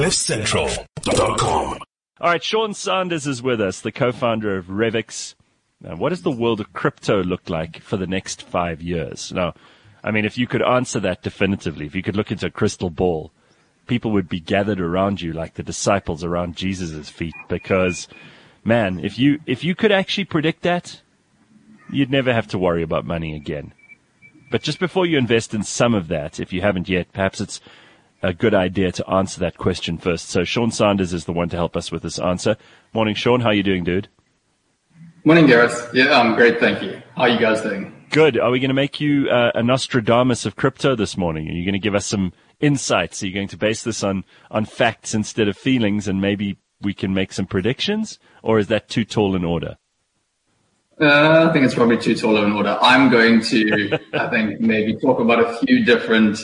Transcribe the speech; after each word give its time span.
CliffCentral.com. 0.00 1.78
All 2.22 2.30
right, 2.30 2.42
Sean 2.42 2.72
Sanders 2.72 3.26
is 3.26 3.42
with 3.42 3.60
us, 3.60 3.82
the 3.82 3.92
co-founder 3.92 4.56
of 4.56 4.68
Revix. 4.68 5.34
Now, 5.82 5.94
what 5.94 6.08
does 6.08 6.22
the 6.22 6.30
world 6.30 6.58
of 6.58 6.72
crypto 6.72 7.22
look 7.22 7.50
like 7.50 7.82
for 7.82 7.98
the 7.98 8.06
next 8.06 8.40
five 8.40 8.80
years? 8.80 9.30
Now, 9.30 9.52
I 10.02 10.10
mean, 10.10 10.24
if 10.24 10.38
you 10.38 10.46
could 10.46 10.62
answer 10.62 11.00
that 11.00 11.22
definitively, 11.22 11.84
if 11.84 11.94
you 11.94 12.02
could 12.02 12.16
look 12.16 12.32
into 12.32 12.46
a 12.46 12.50
crystal 12.50 12.88
ball, 12.88 13.30
people 13.88 14.10
would 14.12 14.26
be 14.26 14.40
gathered 14.40 14.80
around 14.80 15.20
you 15.20 15.34
like 15.34 15.52
the 15.52 15.62
disciples 15.62 16.24
around 16.24 16.56
Jesus' 16.56 17.10
feet 17.10 17.34
because, 17.50 18.08
man, 18.64 19.00
if 19.00 19.18
you, 19.18 19.38
if 19.44 19.64
you 19.64 19.74
could 19.74 19.92
actually 19.92 20.24
predict 20.24 20.62
that, 20.62 21.02
you'd 21.92 22.10
never 22.10 22.32
have 22.32 22.48
to 22.48 22.58
worry 22.58 22.82
about 22.82 23.04
money 23.04 23.36
again. 23.36 23.74
But 24.50 24.62
just 24.62 24.80
before 24.80 25.04
you 25.04 25.18
invest 25.18 25.52
in 25.52 25.62
some 25.62 25.92
of 25.92 26.08
that, 26.08 26.40
if 26.40 26.54
you 26.54 26.62
haven't 26.62 26.88
yet, 26.88 27.12
perhaps 27.12 27.38
it's 27.38 27.60
a 28.22 28.32
good 28.32 28.54
idea 28.54 28.92
to 28.92 29.08
answer 29.08 29.40
that 29.40 29.58
question 29.58 29.98
first. 29.98 30.28
So 30.28 30.44
Sean 30.44 30.70
Sanders 30.70 31.12
is 31.12 31.24
the 31.24 31.32
one 31.32 31.48
to 31.50 31.56
help 31.56 31.76
us 31.76 31.90
with 31.90 32.02
this 32.02 32.18
answer. 32.18 32.56
Morning, 32.92 33.14
Sean. 33.14 33.40
How 33.40 33.48
are 33.48 33.54
you 33.54 33.62
doing, 33.62 33.84
dude? 33.84 34.08
Morning, 35.24 35.46
Gareth. 35.46 35.90
Yeah, 35.92 36.18
I'm 36.18 36.34
great. 36.34 36.60
Thank 36.60 36.82
you. 36.82 37.02
How 37.16 37.22
are 37.22 37.28
you 37.28 37.38
guys 37.38 37.60
doing? 37.60 38.06
Good. 38.10 38.38
Are 38.38 38.50
we 38.50 38.58
going 38.58 38.70
to 38.70 38.74
make 38.74 39.00
you 39.00 39.28
uh, 39.28 39.52
a 39.54 39.62
Nostradamus 39.62 40.44
of 40.46 40.56
crypto 40.56 40.96
this 40.96 41.16
morning? 41.16 41.48
Are 41.48 41.52
you 41.52 41.64
going 41.64 41.74
to 41.74 41.78
give 41.78 41.94
us 41.94 42.06
some 42.06 42.32
insights? 42.58 43.22
Are 43.22 43.26
you 43.26 43.34
going 43.34 43.48
to 43.48 43.56
base 43.56 43.84
this 43.84 44.02
on, 44.02 44.24
on 44.50 44.64
facts 44.64 45.14
instead 45.14 45.48
of 45.48 45.56
feelings 45.56 46.08
and 46.08 46.20
maybe 46.20 46.58
we 46.80 46.94
can 46.94 47.14
make 47.14 47.32
some 47.32 47.46
predictions? 47.46 48.18
Or 48.42 48.58
is 48.58 48.68
that 48.68 48.88
too 48.88 49.04
tall 49.04 49.36
an 49.36 49.44
order? 49.44 49.76
Uh, 51.00 51.46
I 51.48 51.52
think 51.52 51.64
it's 51.64 51.74
probably 51.74 51.98
too 51.98 52.14
tall 52.14 52.36
an 52.36 52.52
order. 52.52 52.78
I'm 52.80 53.10
going 53.10 53.42
to, 53.42 53.98
I 54.12 54.28
think, 54.28 54.60
maybe 54.60 54.96
talk 54.96 55.20
about 55.20 55.38
a 55.38 55.58
few 55.58 55.84
different 55.84 56.38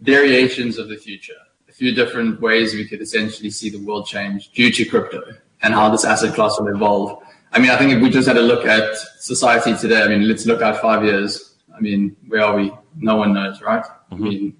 variations 0.00 0.78
of 0.78 0.88
the 0.88 0.96
future, 0.96 1.40
a 1.68 1.72
few 1.72 1.94
different 1.94 2.40
ways 2.40 2.74
we 2.74 2.86
could 2.86 3.00
essentially 3.00 3.50
see 3.50 3.70
the 3.70 3.78
world 3.78 4.06
change 4.06 4.50
due 4.52 4.70
to 4.70 4.84
crypto 4.84 5.22
and 5.62 5.74
how 5.74 5.88
this 5.90 6.04
asset 6.04 6.34
class 6.34 6.58
will 6.58 6.68
evolve. 6.68 7.22
I 7.52 7.58
mean, 7.58 7.70
I 7.70 7.76
think 7.76 7.92
if 7.92 8.02
we 8.02 8.10
just 8.10 8.28
had 8.28 8.36
a 8.36 8.42
look 8.42 8.64
at 8.66 8.94
society 9.18 9.76
today, 9.76 10.02
I 10.02 10.08
mean, 10.08 10.28
let's 10.28 10.46
look 10.46 10.62
at 10.62 10.80
five 10.80 11.04
years. 11.04 11.54
I 11.74 11.80
mean, 11.80 12.16
where 12.28 12.42
are 12.42 12.56
we? 12.56 12.72
No 12.96 13.16
one 13.16 13.34
knows, 13.34 13.60
right? 13.60 13.84
Mm-hmm. 13.84 14.14
I 14.14 14.18
mean, 14.18 14.56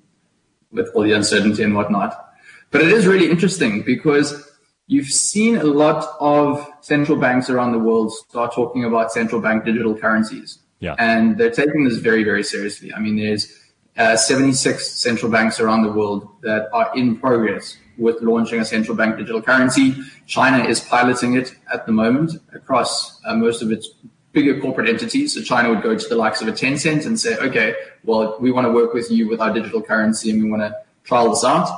with 0.72 0.88
all 0.94 1.02
the 1.02 1.12
uncertainty 1.12 1.62
and 1.62 1.74
whatnot. 1.74 2.34
But 2.70 2.82
it 2.82 2.92
is 2.92 3.06
really 3.06 3.30
interesting 3.30 3.82
because 3.82 4.48
you've 4.86 5.08
seen 5.08 5.56
a 5.56 5.64
lot 5.64 6.04
of 6.20 6.68
central 6.80 7.18
banks 7.18 7.48
around 7.50 7.72
the 7.72 7.78
world 7.78 8.12
start 8.12 8.52
talking 8.54 8.84
about 8.84 9.12
central 9.12 9.40
bank 9.40 9.64
digital 9.64 9.96
currencies. 9.96 10.58
Yeah. 10.80 10.94
And 10.98 11.38
they're 11.38 11.50
taking 11.50 11.84
this 11.84 11.98
very, 11.98 12.24
very 12.24 12.42
seriously. 12.42 12.92
I 12.92 12.98
mean, 12.98 13.16
there's 13.16 13.52
76 13.96 14.90
central 14.90 15.30
banks 15.30 15.60
around 15.60 15.82
the 15.82 15.92
world 15.92 16.28
that 16.42 16.68
are 16.72 16.90
in 16.96 17.18
progress 17.18 17.76
with 17.98 18.20
launching 18.22 18.60
a 18.60 18.64
central 18.64 18.96
bank 18.96 19.16
digital 19.18 19.42
currency. 19.42 19.94
China 20.26 20.64
is 20.64 20.80
piloting 20.80 21.34
it 21.34 21.54
at 21.72 21.86
the 21.86 21.92
moment 21.92 22.32
across 22.54 23.20
uh, 23.24 23.34
most 23.34 23.62
of 23.62 23.70
its 23.70 23.90
bigger 24.32 24.60
corporate 24.60 24.88
entities. 24.88 25.34
So 25.34 25.42
China 25.42 25.70
would 25.70 25.82
go 25.82 25.96
to 25.96 26.08
the 26.08 26.16
likes 26.16 26.40
of 26.40 26.48
a 26.48 26.52
Tencent 26.52 27.04
and 27.04 27.18
say, 27.18 27.36
okay, 27.36 27.74
well, 28.04 28.36
we 28.40 28.50
want 28.52 28.66
to 28.66 28.72
work 28.72 28.94
with 28.94 29.10
you 29.10 29.28
with 29.28 29.40
our 29.40 29.52
digital 29.52 29.82
currency 29.82 30.30
and 30.30 30.42
we 30.42 30.50
want 30.50 30.62
to 30.62 30.76
trial 31.04 31.30
this 31.30 31.44
out. 31.44 31.68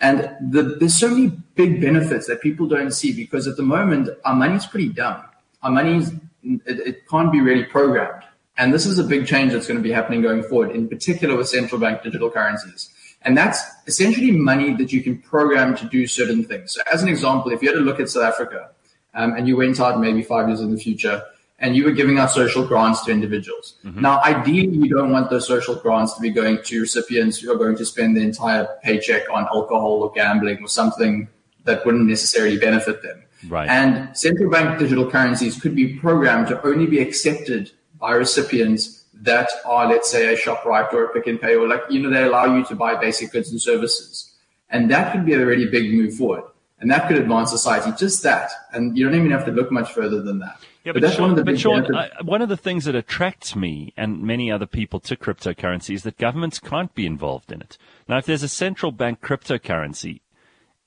And 0.00 0.36
the, 0.40 0.62
there's 0.78 0.98
so 0.98 1.08
many 1.08 1.28
big 1.54 1.80
benefits 1.80 2.26
that 2.26 2.40
people 2.42 2.66
don't 2.66 2.92
see 2.92 3.12
because 3.12 3.48
at 3.48 3.56
the 3.56 3.62
moment 3.62 4.10
our 4.24 4.34
money's 4.34 4.66
pretty 4.66 4.90
dumb. 4.90 5.24
Our 5.62 5.70
money's 5.70 6.12
it, 6.42 6.62
it 6.66 7.08
can't 7.08 7.32
be 7.32 7.40
really 7.40 7.64
programmed. 7.64 8.23
And 8.56 8.72
this 8.72 8.86
is 8.86 8.98
a 8.98 9.04
big 9.04 9.26
change 9.26 9.52
that's 9.52 9.66
going 9.66 9.78
to 9.78 9.82
be 9.82 9.90
happening 9.90 10.22
going 10.22 10.42
forward, 10.42 10.70
in 10.70 10.88
particular 10.88 11.36
with 11.36 11.48
central 11.48 11.80
bank 11.80 12.02
digital 12.02 12.30
currencies. 12.30 12.90
And 13.22 13.36
that's 13.36 13.60
essentially 13.86 14.32
money 14.32 14.74
that 14.74 14.92
you 14.92 15.02
can 15.02 15.18
program 15.18 15.76
to 15.76 15.86
do 15.86 16.06
certain 16.06 16.44
things. 16.44 16.74
So 16.74 16.82
as 16.92 17.02
an 17.02 17.08
example, 17.08 17.50
if 17.52 17.62
you 17.62 17.68
had 17.68 17.74
to 17.74 17.80
look 17.80 17.98
at 17.98 18.08
South 18.08 18.24
Africa 18.24 18.70
um, 19.14 19.34
and 19.34 19.48
you 19.48 19.56
went 19.56 19.80
out 19.80 19.98
maybe 19.98 20.22
five 20.22 20.48
years 20.48 20.60
in 20.60 20.70
the 20.70 20.78
future 20.78 21.22
and 21.58 21.74
you 21.74 21.84
were 21.84 21.92
giving 21.92 22.18
out 22.18 22.30
social 22.30 22.66
grants 22.66 23.04
to 23.04 23.12
individuals. 23.12 23.76
Mm-hmm. 23.84 24.02
Now, 24.02 24.20
ideally, 24.22 24.76
you 24.76 24.88
don't 24.88 25.10
want 25.10 25.30
those 25.30 25.46
social 25.46 25.74
grants 25.76 26.14
to 26.14 26.20
be 26.20 26.30
going 26.30 26.62
to 26.62 26.80
recipients 26.80 27.38
who 27.38 27.50
are 27.52 27.56
going 27.56 27.76
to 27.76 27.86
spend 27.86 28.16
the 28.16 28.20
entire 28.20 28.68
paycheck 28.82 29.30
on 29.30 29.44
alcohol 29.46 30.02
or 30.02 30.12
gambling 30.12 30.58
or 30.62 30.68
something 30.68 31.28
that 31.64 31.86
wouldn't 31.86 32.06
necessarily 32.06 32.58
benefit 32.58 33.02
them. 33.02 33.22
Right. 33.48 33.68
And 33.68 34.16
central 34.16 34.50
bank 34.50 34.78
digital 34.78 35.10
currencies 35.10 35.60
could 35.60 35.74
be 35.74 35.94
programmed 35.94 36.48
to 36.48 36.62
only 36.66 36.86
be 36.86 36.98
accepted 36.98 37.70
by 38.04 38.12
recipients 38.12 39.04
that 39.22 39.48
are, 39.64 39.88
let's 39.88 40.10
say, 40.10 40.34
a 40.34 40.36
ShopRite 40.36 40.92
or 40.92 41.04
a 41.04 41.08
Pick 41.14 41.26
and 41.26 41.40
Pay, 41.40 41.54
or 41.54 41.66
like, 41.66 41.84
you 41.88 42.02
know, 42.02 42.10
they 42.10 42.24
allow 42.24 42.44
you 42.54 42.62
to 42.66 42.76
buy 42.76 42.94
basic 43.00 43.32
goods 43.32 43.50
and 43.50 43.58
services. 43.58 44.30
And 44.68 44.90
that 44.90 45.10
could 45.10 45.24
be 45.24 45.32
a 45.32 45.46
really 45.46 45.70
big 45.70 45.94
move 45.94 46.14
forward. 46.14 46.44
And 46.80 46.90
that 46.90 47.08
could 47.08 47.16
advance 47.16 47.50
society, 47.50 47.92
just 47.96 48.22
that. 48.24 48.50
And 48.74 48.98
you 48.98 49.06
don't 49.06 49.14
even 49.14 49.30
have 49.30 49.46
to 49.46 49.52
look 49.52 49.72
much 49.72 49.90
further 49.94 50.20
than 50.20 50.40
that. 50.40 50.58
Yeah, 50.84 50.92
but, 50.92 51.00
but 51.00 51.02
that's 51.02 51.14
Sean, 51.14 51.22
one 51.22 51.30
of 51.30 51.36
the 51.36 51.44
but 51.44 51.58
Sean, 51.58 51.94
I, 51.94 52.10
one 52.22 52.42
of 52.42 52.50
the 52.50 52.58
things 52.58 52.84
that 52.84 52.94
attracts 52.94 53.56
me 53.56 53.94
and 53.96 54.22
many 54.22 54.52
other 54.52 54.66
people 54.66 55.00
to 55.00 55.16
cryptocurrency 55.16 55.94
is 55.94 56.02
that 56.02 56.18
governments 56.18 56.58
can't 56.58 56.94
be 56.94 57.06
involved 57.06 57.50
in 57.50 57.62
it. 57.62 57.78
Now, 58.06 58.18
if 58.18 58.26
there's 58.26 58.42
a 58.42 58.48
central 58.48 58.92
bank 58.92 59.22
cryptocurrency, 59.22 60.20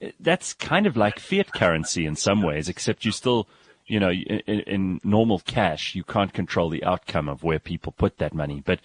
eh, 0.01 0.11
that's 0.19 0.53
kind 0.53 0.85
of 0.85 0.95
like 0.95 1.19
fiat 1.19 1.51
currency 1.51 2.06
in 2.06 2.16
some 2.16 2.44
ways, 2.44 2.69
except 2.69 3.06
you 3.06 3.11
still 3.11 3.47
you 3.87 3.99
know, 3.99 4.11
in, 4.11 4.59
in, 4.61 5.01
normal 5.03 5.39
cash, 5.39 5.95
you 5.95 6.03
can't 6.03 6.33
control 6.33 6.69
the 6.69 6.83
outcome 6.83 7.29
of 7.29 7.43
where 7.43 7.59
people 7.59 7.93
put 7.93 8.17
that 8.17 8.33
money. 8.33 8.61
But 8.63 8.79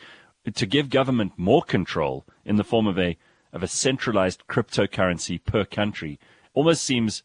to 0.54 0.66
give 0.66 0.90
government 0.90 1.32
more 1.36 1.62
control 1.62 2.24
in 2.44 2.56
the 2.56 2.64
form 2.64 2.86
of 2.86 2.98
a 2.98 3.16
of 3.52 3.62
a 3.62 3.68
centralized 3.68 4.46
cryptocurrency 4.48 5.42
per 5.44 5.64
country 5.64 6.18
almost 6.54 6.82
seems 6.82 7.22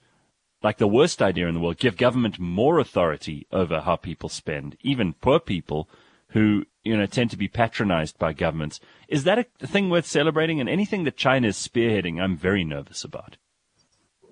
like 0.61 0.77
the 0.77 0.87
worst 0.87 1.21
idea 1.21 1.47
in 1.47 1.53
the 1.53 1.59
world. 1.59 1.77
Give 1.77 1.95
government 1.95 2.37
more 2.37 2.79
authority 2.79 3.47
over 3.51 3.81
how 3.81 3.95
people 3.95 4.27
spend, 4.27 4.75
even 4.81 5.13
poor 5.13 5.39
people 5.39 5.87
who 6.29 6.65
you 6.83 6.97
know 6.97 7.05
tend 7.05 7.31
to 7.31 7.37
be 7.37 7.47
patronized 7.47 8.17
by 8.17 8.33
governments. 8.33 8.79
Is 9.07 9.23
that 9.23 9.39
a 9.39 9.67
thing 9.67 9.89
worth 9.89 10.05
celebrating? 10.05 10.59
And 10.59 10.69
anything 10.69 11.03
that 11.05 11.15
China 11.15 11.47
is 11.47 11.55
spearheading, 11.55 12.21
I'm 12.21 12.35
very 12.35 12.63
nervous 12.63 13.03
about. 13.03 13.37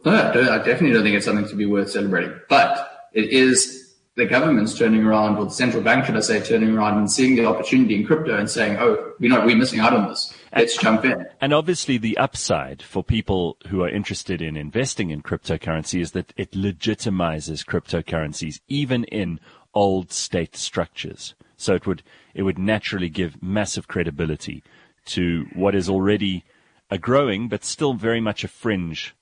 No, 0.03 0.13
I 0.13 0.57
definitely 0.57 0.91
don't 0.91 1.03
think 1.03 1.15
it's 1.15 1.25
something 1.25 1.47
to 1.47 1.55
be 1.55 1.65
worth 1.65 1.89
celebrating. 1.91 2.39
But 2.47 2.94
it 3.15 3.31
is 3.31 3.95
the 4.15 4.25
government's 4.25 4.77
turning 4.77 5.03
around, 5.03 5.37
or 5.37 5.45
the 5.45 5.51
central 5.51 5.83
bank, 5.83 6.05
should 6.05 6.15
I 6.15 6.21
say, 6.21 6.39
turning 6.39 6.77
around 6.77 6.97
and 6.97 7.11
seeing 7.11 7.35
the 7.35 7.45
opportunity 7.45 7.95
in 7.95 8.05
crypto 8.05 8.37
and 8.37 8.49
saying, 8.49 8.77
oh, 8.79 9.13
we're 9.19 9.29
not, 9.29 9.45
we're 9.45 9.57
missing 9.57 9.79
out 9.79 9.93
on 9.93 10.07
this. 10.07 10.33
Let's 10.55 10.77
jump 10.77 11.03
in. 11.03 11.25
And 11.41 11.53
obviously 11.53 11.97
the 11.97 12.17
upside 12.17 12.81
for 12.81 13.03
people 13.03 13.57
who 13.67 13.83
are 13.83 13.89
interested 13.89 14.41
in 14.41 14.55
investing 14.55 15.09
in 15.09 15.21
cryptocurrency 15.21 15.99
is 15.99 16.11
that 16.11 16.33
it 16.37 16.51
legitimizes 16.51 17.65
cryptocurrencies 17.65 18.61
even 18.69 19.03
in 19.05 19.41
old 19.73 20.13
state 20.13 20.55
structures. 20.55 21.35
So 21.57 21.75
it 21.75 21.85
would, 21.85 22.01
it 22.33 22.43
would 22.43 22.57
naturally 22.57 23.09
give 23.09 23.43
massive 23.43 23.89
credibility 23.89 24.63
to 25.07 25.45
what 25.53 25.75
is 25.75 25.89
already 25.89 26.45
a 26.89 26.97
growing, 26.97 27.49
but 27.49 27.65
still 27.65 27.93
very 27.93 28.21
much 28.21 28.45
a 28.45 28.47
fringe 28.47 29.13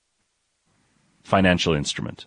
financial 1.24 1.74
instrument. 1.74 2.26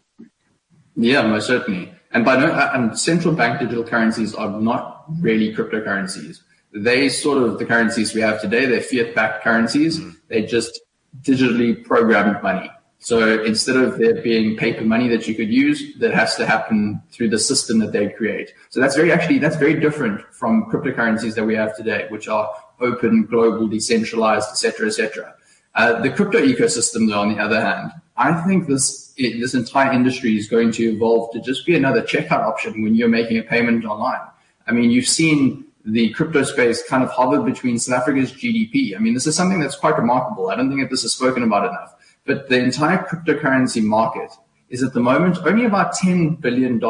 Yeah, 0.97 1.22
most 1.22 1.47
certainly. 1.47 1.94
And 2.12 2.25
by 2.25 2.38
no, 2.38 2.52
and 2.52 2.97
central 2.97 3.34
bank 3.34 3.59
digital 3.59 3.84
currencies 3.84 4.34
are 4.34 4.50
not 4.50 5.06
really 5.19 5.53
cryptocurrencies. 5.53 6.40
They 6.74 7.09
sort 7.09 7.44
of 7.44 7.59
the 7.59 7.66
currencies 7.66 8.13
we 8.13 8.22
have 8.22 8.41
today. 8.41 8.66
They're 8.66 8.81
fiat-backed 8.81 9.44
currencies. 9.44 10.00
Mm. 10.00 10.16
They're 10.28 10.47
just 10.47 10.81
digitally 11.22 11.84
programmed 11.84 12.41
money. 12.41 12.69
So 13.00 13.44
instead 13.44 13.75
of 13.75 14.00
there 14.00 14.22
being 14.22 14.57
paper 14.57 14.84
money 14.84 15.07
that 15.09 15.28
you 15.28 15.36
could 15.36 15.50
use, 15.50 15.96
that 16.00 16.13
has 16.13 16.36
to 16.38 16.47
happen 16.47 17.02
through 17.12 17.30
the 17.30 17.38
system 17.38 17.78
that 17.80 17.91
they 17.91 18.09
create. 18.09 18.53
So 18.69 18.81
that's 18.81 18.96
very 18.96 19.12
actually 19.12 19.38
that's 19.38 19.56
very 19.56 19.80
different 19.80 20.22
from 20.34 20.66
cryptocurrencies 20.72 21.36
that 21.36 21.46
we 21.46 21.56
have 21.56 21.75
today, 21.75 22.07
which 22.09 22.28
are 22.28 22.50
open, 22.80 23.25
global, 23.25 23.68
decentralized, 23.68 24.50
etc., 24.50 24.88
etc. 24.88 25.36
Uh, 25.75 26.02
the 26.02 26.09
crypto 26.09 26.40
ecosystem, 26.40 27.07
though, 27.07 27.19
on 27.19 27.30
the 27.30 27.40
other 27.40 27.62
hand, 27.62 27.91
I 28.18 28.34
think 28.42 28.68
this 28.68 29.14
this 29.18 29.54
entire 29.54 29.92
industry 29.92 30.38
is 30.38 30.48
going 30.48 30.72
to 30.74 30.84
evolve 30.94 31.31
to 31.34 31.42
just 31.42 31.66
be 31.66 31.75
another 31.75 32.02
checkout 32.02 32.44
option 32.44 32.84
when 32.84 32.96
you're 32.96 33.08
making 33.08 33.38
a 33.40 33.44
payment 33.44 33.84
online. 33.86 34.22
I 34.68 34.72
mean, 34.72 34.92
you've 34.92 35.08
seen 35.08 35.66
the 35.86 36.10
crypto 36.12 36.44
space 36.44 36.88
kind 36.88 37.04
of 37.04 37.10
hover 37.10 37.42
between 37.42 37.80
South 37.80 38.02
Africa's 38.02 38.31
GDP. 38.31 38.96
I 38.96 39.00
mean, 39.00 39.14
this 39.14 39.25
is 39.25 39.36
something 39.36 39.60
that's 39.60 39.75
quite 39.75 39.98
remarkable. 39.98 40.50
I 40.50 40.56
don't 40.56 40.69
think 40.69 40.81
that 40.81 40.90
this 40.90 41.04
is 41.04 41.14
spoken 41.14 41.44
about 41.44 41.69
enough. 41.69 41.96
But 42.25 42.50
the 42.50 42.60
entire 42.60 42.98
cryptocurrency 43.06 43.81
market 43.81 44.31
is 44.70 44.84
at 44.84 44.94
the 44.94 45.00
moment 45.00 45.38
only 45.46 45.66
about 45.66 45.96
$10 45.96 46.42
billion 46.42 46.81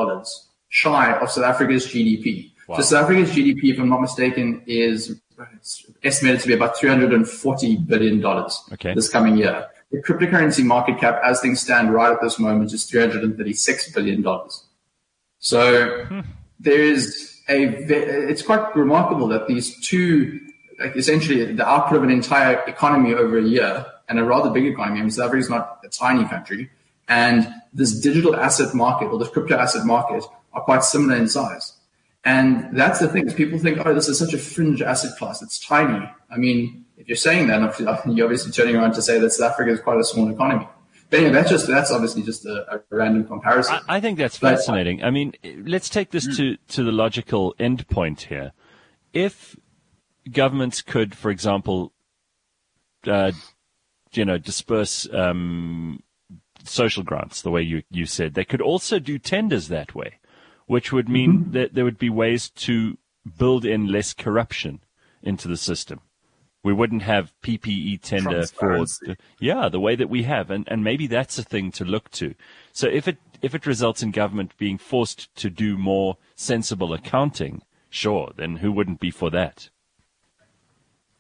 shy 0.70 1.14
of 1.14 1.30
South 1.30 1.46
Africa's 1.46 1.86
GDP. 1.86 2.52
Wow. 2.68 2.78
So 2.78 2.82
South 2.82 3.04
Africa's 3.04 3.30
GDP, 3.32 3.74
if 3.74 3.80
I'm 3.80 3.90
not 3.90 4.02
mistaken, 4.02 4.64
is 4.66 5.22
estimated 6.04 6.42
to 6.42 6.48
be 6.48 6.54
about 6.56 6.76
$340 6.76 7.88
billion 7.88 8.26
okay. 8.26 8.96
this 8.96 9.10
coming 9.10 9.38
year. 9.38 9.68
The 9.92 10.02
cryptocurrency 10.02 10.66
market 10.66 11.00
cap, 11.00 11.22
as 11.24 11.40
things 11.40 11.62
stand 11.62 11.94
right 11.94 12.12
at 12.12 12.22
this 12.22 12.40
moment, 12.40 12.74
is 12.74 12.90
$336 12.92 13.94
billion. 13.94 14.26
So 15.40 16.06
hmm. 16.06 16.20
there 16.60 16.82
is 16.82 17.42
a, 17.48 17.68
it's 18.30 18.42
quite 18.42 18.76
remarkable 18.76 19.28
that 19.30 19.48
these 19.48 19.80
two, 19.86 20.40
like 20.80 20.96
essentially 20.96 21.54
the 21.54 21.68
output 21.68 21.98
of 21.98 22.04
an 22.04 22.10
entire 22.10 22.60
economy 22.68 23.14
over 23.14 23.38
a 23.38 23.44
year 23.44 23.86
and 24.10 24.20
a 24.20 24.24
rather 24.24 24.50
big 24.50 24.66
economy. 24.66 25.00
I 25.00 25.02
mean, 25.04 25.12
South 25.12 25.28
Africa 25.28 25.40
is 25.40 25.50
not 25.50 25.80
a 25.84 25.90
tiny 25.90 26.28
country, 26.28 26.70
and 27.08 27.48
this 27.74 28.00
digital 28.00 28.36
asset 28.36 28.74
market 28.74 29.06
or 29.08 29.20
this 29.20 29.30
crypto 29.30 29.56
asset 29.56 29.86
market 29.86 30.24
are 30.54 30.62
quite 30.62 30.84
similar 30.84 31.16
in 31.16 31.28
size. 31.28 31.74
And 32.26 32.76
that's 32.76 33.00
the 33.00 33.08
thing 33.08 33.26
is 33.26 33.34
people 33.34 33.58
think, 33.60 33.86
oh, 33.86 33.94
this 33.94 34.10
is 34.10 34.20
such 34.20 34.34
a 34.34 34.38
fringe 34.38 34.82
asset 34.82 35.18
class. 35.18 35.42
It's 35.42 35.66
tiny. 35.66 36.12
I 36.30 36.38
mean, 36.38 36.86
if 36.98 37.08
you're 37.08 37.16
saying 37.16 37.48
that, 37.48 37.80
you're 37.80 38.26
obviously 38.26 38.52
turning 38.52 38.76
around 38.76 38.94
to 38.94 39.02
say 39.02 39.20
that 39.20 39.32
South 39.32 39.52
Africa 39.52 39.72
is 39.72 39.80
quite 39.80 40.00
a 40.00 40.04
small 40.04 40.30
economy. 40.30 40.68
But 41.10 41.20
anyway, 41.20 41.34
that's 41.34 41.50
just 41.50 41.68
that's 41.68 41.92
obviously 41.92 42.24
just 42.24 42.46
a, 42.46 42.76
a 42.76 42.82
random 42.90 43.26
comparison. 43.26 43.76
I, 43.88 43.98
I 43.98 44.00
think 44.02 44.18
that's 44.18 44.38
fascinating. 44.38 45.04
I 45.04 45.12
mean, 45.12 45.34
let's 45.66 45.90
take 45.90 46.12
this 46.12 46.36
to 46.36 46.58
to 46.58 46.84
the 46.84 46.92
logical 46.92 47.56
end 47.60 47.88
point 47.88 48.24
here. 48.24 48.52
If 49.14 49.56
governments 50.30 50.82
could, 50.82 51.16
for 51.16 51.32
example, 51.32 51.94
uh, 53.06 53.32
you 54.12 54.26
know, 54.26 54.38
disperse 54.38 55.08
um, 55.14 56.04
social 56.66 57.04
grants 57.04 57.42
the 57.42 57.52
way 57.52 57.62
you 57.62 57.84
you 57.90 58.06
said, 58.06 58.34
they 58.34 58.44
could 58.44 58.62
also 58.62 59.00
do 59.00 59.18
tenders 59.18 59.70
that 59.70 59.96
way, 59.96 60.20
which 60.66 60.92
would 60.92 61.08
mean 61.08 61.34
mm-hmm. 61.34 61.52
that 61.52 61.74
there 61.74 61.86
would 61.86 62.00
be 62.00 62.10
ways 62.10 62.50
to 62.50 62.98
build 63.38 63.64
in 63.64 63.88
less 63.88 64.14
corruption 64.14 64.82
into 65.24 65.48
the 65.48 65.58
system 65.58 66.02
we 66.64 66.74
wouldn't 66.74 67.04
have 67.04 67.34
PPE 67.42 68.02
tender 68.02 68.46
for 68.46 68.86
yeah 69.40 69.70
the 69.70 69.80
way 69.80 69.96
that 69.96 70.10
we 70.10 70.24
have, 70.24 70.50
and 70.50 70.68
and 70.68 70.84
maybe 70.84 71.08
that's 71.08 71.38
a 71.38 71.44
thing 71.44 71.72
to 71.72 71.86
look 71.86 72.12
to. 72.12 72.36
So 72.74 72.88
if 72.88 73.08
it 73.08 73.18
if 73.42 73.54
it 73.56 73.66
results 73.66 74.04
in 74.04 74.12
government 74.12 74.58
being 74.58 74.78
forced 74.78 75.34
to 75.36 75.50
do 75.50 75.78
more 75.78 76.18
sensible 76.36 76.94
accounting, 76.94 77.62
sure, 77.90 78.32
then 78.36 78.58
who 78.58 78.72
wouldn't 78.72 79.00
be 79.00 79.12
for 79.12 79.30
that? 79.32 79.70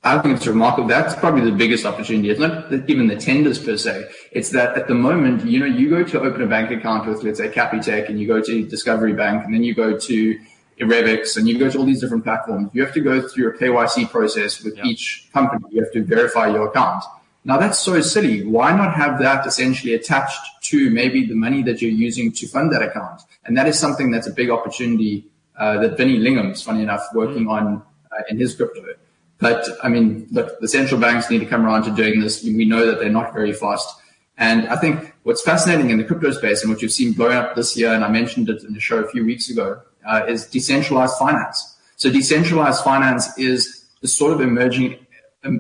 I 0.04 0.19
think 0.19 0.38
it's 0.38 0.48
remarkable. 0.48 0.88
That's 0.88 1.16
probably 1.16 1.42
the 1.42 1.56
biggest 1.56 1.86
opportunity. 1.86 2.30
It's 2.30 2.39
not 2.39 2.72
even 2.88 3.07
the 3.07 3.18
tenders 3.18 3.60
per 3.60 3.78
se. 3.78 4.10
It's 4.31 4.51
that 4.51 4.78
at 4.78 4.88
the 4.88 4.94
moment, 4.94 5.45
you 5.45 5.60
know, 5.60 5.66
you 5.66 5.89
go 5.89 6.04
to 6.04 6.22
open 6.22 6.42
a 6.42 6.48
bank 6.48 6.72
account 6.72 7.07
with, 7.07 7.24
let's 7.24 7.39
say, 7.39 7.50
Capitec, 7.50 8.07
and 8.07 8.19
you 8.19 8.28
go 8.28 8.42
to 8.42 8.66
Discovery 8.66 9.13
Bank, 9.13 9.44
and 9.44 9.54
then 9.54 9.63
you 9.63 9.74
go 9.74 9.98
to 9.98 10.39
Revix, 10.85 11.38
and 11.38 11.47
you 11.47 11.57
go 11.57 11.69
to 11.69 11.77
all 11.79 11.85
these 11.85 12.01
different 12.01 12.24
platforms. 12.24 12.69
You 12.74 12.83
have 12.83 12.94
to 12.94 13.01
go 13.01 13.27
through 13.27 13.50
a 13.50 13.53
KYC 13.53 14.09
process 14.09 14.63
with 14.63 14.77
each 14.85 15.29
company. 15.33 15.65
You 15.71 15.83
have 15.83 15.91
to 15.94 16.03
verify 16.03 16.47
your 16.47 16.68
account. 16.68 17.03
Now 17.45 17.57
that's 17.57 17.79
so 17.79 18.00
silly. 18.01 18.44
Why 18.44 18.75
not 18.75 18.94
have 18.94 19.19
that 19.19 19.47
essentially 19.47 19.94
attached 19.94 20.39
to 20.63 20.89
maybe 20.89 21.25
the 21.25 21.33
money 21.35 21.63
that 21.63 21.81
you're 21.81 21.91
using 21.91 22.31
to 22.33 22.47
fund 22.47 22.71
that 22.74 22.81
account? 22.81 23.21
And 23.45 23.57
that 23.57 23.68
is 23.68 23.79
something 23.79 24.12
that's 24.12 24.27
a 24.27 24.33
big 24.33 24.50
opportunity 24.50 25.25
uh, 25.57 25.79
that 25.79 25.97
Vinny 25.97 26.18
Lingham's, 26.18 26.62
funny 26.62 26.83
enough, 26.83 27.03
working 27.13 27.45
mm. 27.45 27.51
on 27.51 27.81
uh, 28.12 28.24
in 28.29 28.38
his 28.38 28.53
crypto. 28.53 28.83
But 29.39 29.65
I 29.83 29.89
mean, 29.89 30.27
look, 30.31 30.59
the 30.59 30.68
central 30.68 31.00
banks 31.00 31.29
need 31.29 31.39
to 31.39 31.45
come 31.45 31.65
around 31.65 31.83
to 31.83 31.91
doing 31.91 32.19
this. 32.19 32.44
We 32.44 32.65
know 32.65 32.85
that 32.85 33.00
they're 33.00 33.09
not 33.09 33.33
very 33.33 33.53
fast. 33.53 33.95
And 34.38 34.68
I 34.68 34.75
think 34.75 35.13
what's 35.24 35.41
fascinating 35.41 35.89
in 35.89 35.97
the 35.97 36.03
crypto 36.03 36.31
space 36.31 36.62
and 36.62 36.71
what 36.71 36.81
you've 36.81 36.91
seen 36.91 37.13
blowing 37.13 37.38
up 37.38 37.56
this 37.56 37.75
year, 37.75 37.94
and 37.94 38.03
I 38.03 38.09
mentioned 38.09 38.50
it 38.50 38.63
in 38.63 38.74
the 38.74 38.79
show 38.79 38.97
a 39.00 39.07
few 39.07 39.25
weeks 39.25 39.50
ago, 39.50 39.81
uh, 40.07 40.25
is 40.27 40.45
decentralized 40.48 41.18
finance. 41.18 41.77
So 41.98 42.12
decentralized 42.12 42.83
finance 42.83 43.38
is 43.38 43.86
the 44.01 44.07
sort 44.07 44.33
of 44.33 44.42
emerging, 44.42 45.06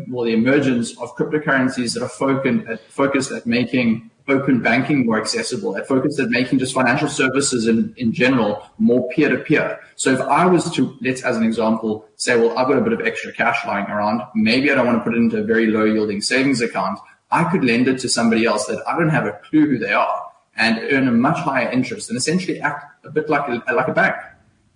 well, 0.09 0.25
the 0.25 0.33
emergence 0.33 0.97
of 0.99 1.15
cryptocurrencies 1.15 1.93
that 1.93 2.03
are 2.03 2.09
focused 2.09 2.67
at, 2.67 2.79
focused 2.91 3.31
at 3.31 3.45
making 3.45 4.09
open 4.29 4.61
banking 4.61 5.05
more 5.05 5.19
accessible, 5.19 5.77
at 5.77 5.87
focused 5.87 6.19
at 6.19 6.29
making 6.29 6.59
just 6.59 6.73
financial 6.73 7.07
services 7.07 7.65
in, 7.65 7.93
in 7.97 8.11
general 8.11 8.61
more 8.77 9.09
peer 9.09 9.29
to 9.29 9.37
peer. 9.37 9.79
So 9.95 10.11
if 10.11 10.19
I 10.21 10.45
was 10.45 10.69
to, 10.75 10.97
let's 11.01 11.23
as 11.23 11.37
an 11.37 11.43
example, 11.43 12.07
say, 12.17 12.37
well, 12.37 12.57
I've 12.57 12.67
got 12.67 12.77
a 12.77 12.81
bit 12.81 12.93
of 12.93 13.01
extra 13.01 13.31
cash 13.31 13.57
lying 13.65 13.85
around. 13.85 14.21
Maybe 14.35 14.69
I 14.71 14.75
don't 14.75 14.85
want 14.85 14.99
to 14.99 15.03
put 15.03 15.13
it 15.13 15.17
into 15.17 15.37
a 15.39 15.43
very 15.43 15.67
low 15.67 15.85
yielding 15.85 16.21
savings 16.21 16.61
account. 16.61 16.99
I 17.31 17.45
could 17.45 17.63
lend 17.63 17.87
it 17.87 17.99
to 17.99 18.09
somebody 18.09 18.45
else 18.45 18.65
that 18.67 18.85
I 18.87 18.97
don't 18.97 19.09
have 19.09 19.25
a 19.25 19.39
clue 19.49 19.67
who 19.67 19.77
they 19.77 19.93
are 19.93 20.23
and 20.55 20.79
earn 20.91 21.07
a 21.07 21.11
much 21.11 21.37
higher 21.37 21.69
interest 21.69 22.09
and 22.09 22.17
essentially 22.17 22.59
act 22.59 23.05
a 23.05 23.11
bit 23.11 23.29
like 23.29 23.47
a, 23.47 23.73
like 23.73 23.87
a 23.87 23.93
bank. 23.93 24.15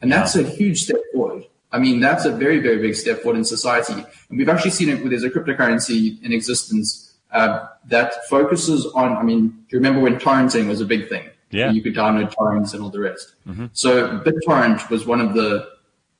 And 0.01 0.11
that's 0.11 0.35
a 0.35 0.43
huge 0.43 0.83
step 0.83 0.99
forward. 1.13 1.43
I 1.71 1.79
mean, 1.79 1.99
that's 1.99 2.25
a 2.25 2.31
very, 2.31 2.59
very 2.59 2.79
big 2.79 2.95
step 2.95 3.21
forward 3.21 3.37
in 3.37 3.45
society. 3.45 3.93
And 3.93 4.37
we've 4.37 4.49
actually 4.49 4.71
seen 4.71 4.89
it 4.89 4.99
where 4.99 5.09
there's 5.09 5.23
a 5.23 5.29
cryptocurrency 5.29 6.21
in 6.21 6.33
existence 6.33 7.13
uh, 7.31 7.67
that 7.87 8.13
focuses 8.25 8.85
on, 8.87 9.15
I 9.15 9.23
mean, 9.23 9.47
do 9.47 9.65
you 9.69 9.77
remember 9.77 10.01
when 10.01 10.17
torrenting 10.17 10.67
was 10.67 10.81
a 10.81 10.85
big 10.85 11.07
thing? 11.07 11.29
Yeah. 11.49 11.71
You 11.71 11.81
could 11.81 11.95
download 11.95 12.33
torrents 12.33 12.73
and 12.73 12.83
all 12.83 12.89
the 12.89 12.99
rest. 12.99 13.35
Mm-hmm. 13.47 13.67
So 13.73 14.19
BitTorrent 14.19 14.89
was 14.89 15.05
one 15.05 15.21
of 15.21 15.33
the, 15.33 15.69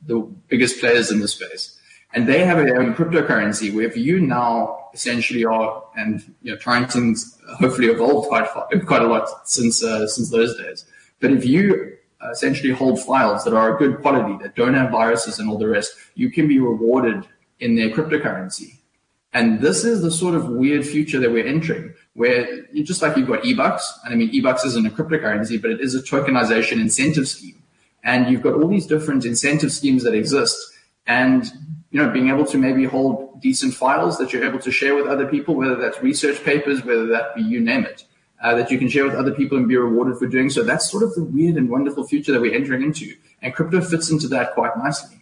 the 0.06 0.20
biggest 0.48 0.80
players 0.80 1.12
in 1.12 1.20
the 1.20 1.28
space. 1.28 1.78
And 2.14 2.28
they 2.28 2.46
have 2.46 2.58
their 2.58 2.82
own 2.82 2.94
cryptocurrency 2.94 3.74
where 3.74 3.86
if 3.86 3.96
you 3.98 4.20
now 4.20 4.90
essentially 4.94 5.46
are, 5.46 5.84
and 5.96 6.34
you 6.42 6.52
know, 6.52 6.58
torrenting's 6.58 7.38
hopefully 7.60 7.88
evolved 7.88 8.28
quite, 8.28 8.48
quite 8.86 9.02
a 9.02 9.08
lot 9.08 9.28
since, 9.50 9.84
uh, 9.84 10.08
since 10.08 10.30
those 10.30 10.58
days. 10.58 10.86
But 11.20 11.32
if 11.32 11.46
you 11.46 11.98
Uh, 12.24 12.30
essentially 12.30 12.72
hold 12.72 13.02
files 13.02 13.44
that 13.44 13.54
are 13.54 13.76
a 13.76 13.78
good 13.80 14.00
quality, 14.02 14.38
that 14.44 14.56
don't 14.56 14.76
have 14.76 14.92
viruses 14.92 15.40
and 15.40 15.50
all 15.50 15.58
the 15.58 15.68
rest, 15.68 15.96
you 16.14 16.30
can 16.30 16.48
be 16.48 16.60
rewarded 16.60 17.28
in 17.60 17.76
their 17.76 17.90
cryptocurrency. 17.90 18.78
And 19.34 19.60
this 19.60 19.84
is 19.84 20.04
the 20.04 20.12
sort 20.12 20.36
of 20.36 20.48
weird 20.48 20.86
future 20.86 21.20
that 21.20 21.32
we're 21.32 21.48
entering, 21.48 21.96
where 22.14 22.64
just 22.84 23.02
like 23.02 23.18
you've 23.18 23.28
got 23.28 23.42
eBucks, 23.42 23.82
and 24.04 24.14
I 24.14 24.18
mean, 24.18 24.32
eBucks 24.32 24.64
isn't 24.68 24.86
a 24.86 24.92
cryptocurrency, 24.92 25.60
but 25.60 25.72
it 25.72 25.82
is 25.82 25.96
a 25.96 26.02
tokenization 26.04 26.74
incentive 26.74 27.28
scheme. 27.28 27.60
And 28.04 28.30
you've 28.30 28.44
got 28.44 28.54
all 28.54 28.68
these 28.68 28.86
different 28.86 29.26
incentive 29.26 29.72
schemes 29.72 30.04
that 30.04 30.14
exist. 30.14 30.58
And, 31.08 31.46
you 31.90 32.04
know, 32.04 32.12
being 32.12 32.30
able 32.30 32.46
to 32.48 32.58
maybe 32.58 32.84
hold 32.84 33.42
decent 33.42 33.74
files 33.74 34.20
that 34.20 34.32
you're 34.32 34.46
able 34.46 34.60
to 34.60 34.72
share 34.72 34.96
with 34.96 35.08
other 35.08 35.26
people, 35.28 35.56
whether 35.56 35.76
that's 35.76 36.04
research 36.04 36.44
papers, 36.44 36.84
whether 36.84 37.08
that 37.08 37.34
be 37.34 37.42
you 37.42 37.62
name 37.62 37.86
it 37.86 38.06
uh, 38.42 38.56
that 38.56 38.72
you 38.72 38.78
can 38.78 38.90
share 38.90 39.06
with 39.06 39.16
other 39.16 39.32
people 39.32 39.58
and 39.58 39.68
be 39.68 39.78
rewarded 39.78 40.18
for 40.18 40.28
doing 40.28 40.50
so. 40.50 40.64
That's 40.64 40.90
sort 40.90 41.04
of 41.04 41.14
the 41.16 41.24
weird 41.24 41.56
and 41.56 41.70
wonderful 41.70 42.06
future 42.06 42.32
that 42.32 42.42
we're 42.42 42.56
entering 42.56 42.84
into, 42.84 43.16
and 43.42 43.54
crypto 43.54 43.82
fits 43.82 44.10
into 44.10 44.28
that 44.30 44.54
quite 44.54 44.78
nicely. 44.78 45.22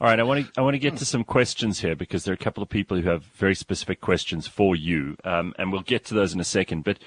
All 0.00 0.08
right, 0.08 0.18
I 0.18 0.22
want 0.22 0.46
to 0.46 0.60
I 0.60 0.62
want 0.62 0.74
to 0.74 0.78
get 0.78 0.96
to 0.98 1.04
some 1.04 1.24
questions 1.24 1.80
here 1.80 1.94
because 1.94 2.24
there 2.24 2.32
are 2.32 2.34
a 2.34 2.38
couple 2.44 2.62
of 2.62 2.68
people 2.68 3.00
who 3.00 3.08
have 3.08 3.24
very 3.24 3.54
specific 3.54 4.00
questions 4.00 4.46
for 4.46 4.74
you, 4.76 5.16
um, 5.24 5.54
and 5.58 5.72
we'll 5.72 5.82
get 5.82 6.04
to 6.06 6.14
those 6.14 6.34
in 6.34 6.40
a 6.40 6.44
second. 6.44 6.84
But 6.84 6.98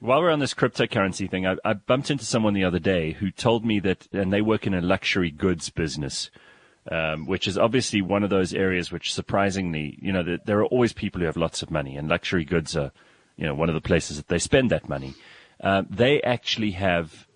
while 0.00 0.20
we're 0.20 0.30
on 0.30 0.38
this 0.38 0.54
cryptocurrency 0.54 1.30
thing, 1.30 1.46
I, 1.46 1.56
I 1.64 1.72
bumped 1.72 2.10
into 2.10 2.24
someone 2.24 2.54
the 2.54 2.64
other 2.64 2.78
day 2.78 3.12
who 3.12 3.30
told 3.30 3.64
me 3.64 3.80
that, 3.80 4.06
and 4.12 4.32
they 4.32 4.42
work 4.42 4.66
in 4.66 4.74
a 4.74 4.80
luxury 4.80 5.30
goods 5.30 5.70
business. 5.70 6.30
Um, 6.88 7.26
which 7.26 7.48
is 7.48 7.58
obviously 7.58 8.00
one 8.00 8.22
of 8.22 8.30
those 8.30 8.54
areas 8.54 8.92
which 8.92 9.12
surprisingly, 9.12 9.98
you 10.00 10.12
know, 10.12 10.22
there, 10.22 10.38
there, 10.44 10.60
are 10.60 10.66
always 10.66 10.92
people 10.92 11.18
who 11.18 11.26
have 11.26 11.36
lots 11.36 11.60
of 11.60 11.68
money, 11.68 11.96
and 11.96 12.06
luxury 12.06 12.44
goods 12.44 12.76
are 12.76 12.92
you 13.36 13.46
know, 13.46 13.54
one 13.54 13.68
of 13.68 13.74
the 13.74 13.80
places 13.80 14.16
that 14.16 14.28
they 14.28 14.38
spend 14.38 14.70
that 14.70 14.88
money, 14.88 15.14
uh, 15.62 15.82
they 15.88 16.20
actually 16.22 16.72
have 16.72 17.26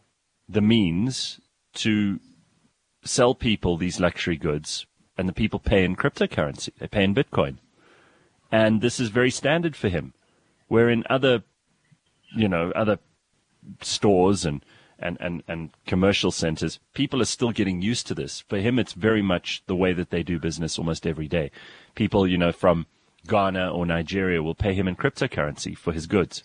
the 0.48 0.60
means 0.60 1.40
to 1.74 2.20
sell 3.04 3.34
people 3.34 3.76
these 3.76 4.00
luxury 4.00 4.36
goods, 4.36 4.86
and 5.16 5.28
the 5.28 5.32
people 5.32 5.58
pay 5.58 5.84
in 5.84 5.96
cryptocurrency. 5.96 6.70
They 6.78 6.88
pay 6.88 7.04
in 7.04 7.14
Bitcoin, 7.14 7.58
and 8.50 8.80
this 8.80 8.98
is 9.00 9.08
very 9.08 9.30
standard 9.30 9.76
for 9.76 9.88
him. 9.88 10.14
Where 10.68 10.88
in 10.88 11.04
other, 11.10 11.42
you 12.34 12.48
know, 12.48 12.72
other 12.74 12.98
stores 13.80 14.44
and 14.44 14.64
and, 15.00 15.16
and, 15.20 15.42
and 15.48 15.70
commercial 15.86 16.30
centers, 16.30 16.78
people 16.94 17.22
are 17.22 17.26
still 17.26 17.52
getting 17.52 17.80
used 17.80 18.06
to 18.06 18.14
this. 18.14 18.44
For 18.48 18.58
him, 18.58 18.78
it's 18.78 18.92
very 18.92 19.22
much 19.22 19.62
the 19.66 19.74
way 19.74 19.92
that 19.94 20.10
they 20.10 20.22
do 20.22 20.38
business 20.38 20.78
almost 20.78 21.06
every 21.06 21.26
day. 21.26 21.50
People, 21.94 22.26
you 22.26 22.36
know, 22.36 22.52
from 22.52 22.86
Ghana 23.26 23.72
or 23.72 23.86
Nigeria 23.86 24.42
will 24.42 24.54
pay 24.54 24.74
him 24.74 24.88
in 24.88 24.96
cryptocurrency 24.96 25.76
for 25.76 25.92
his 25.92 26.06
goods. 26.06 26.44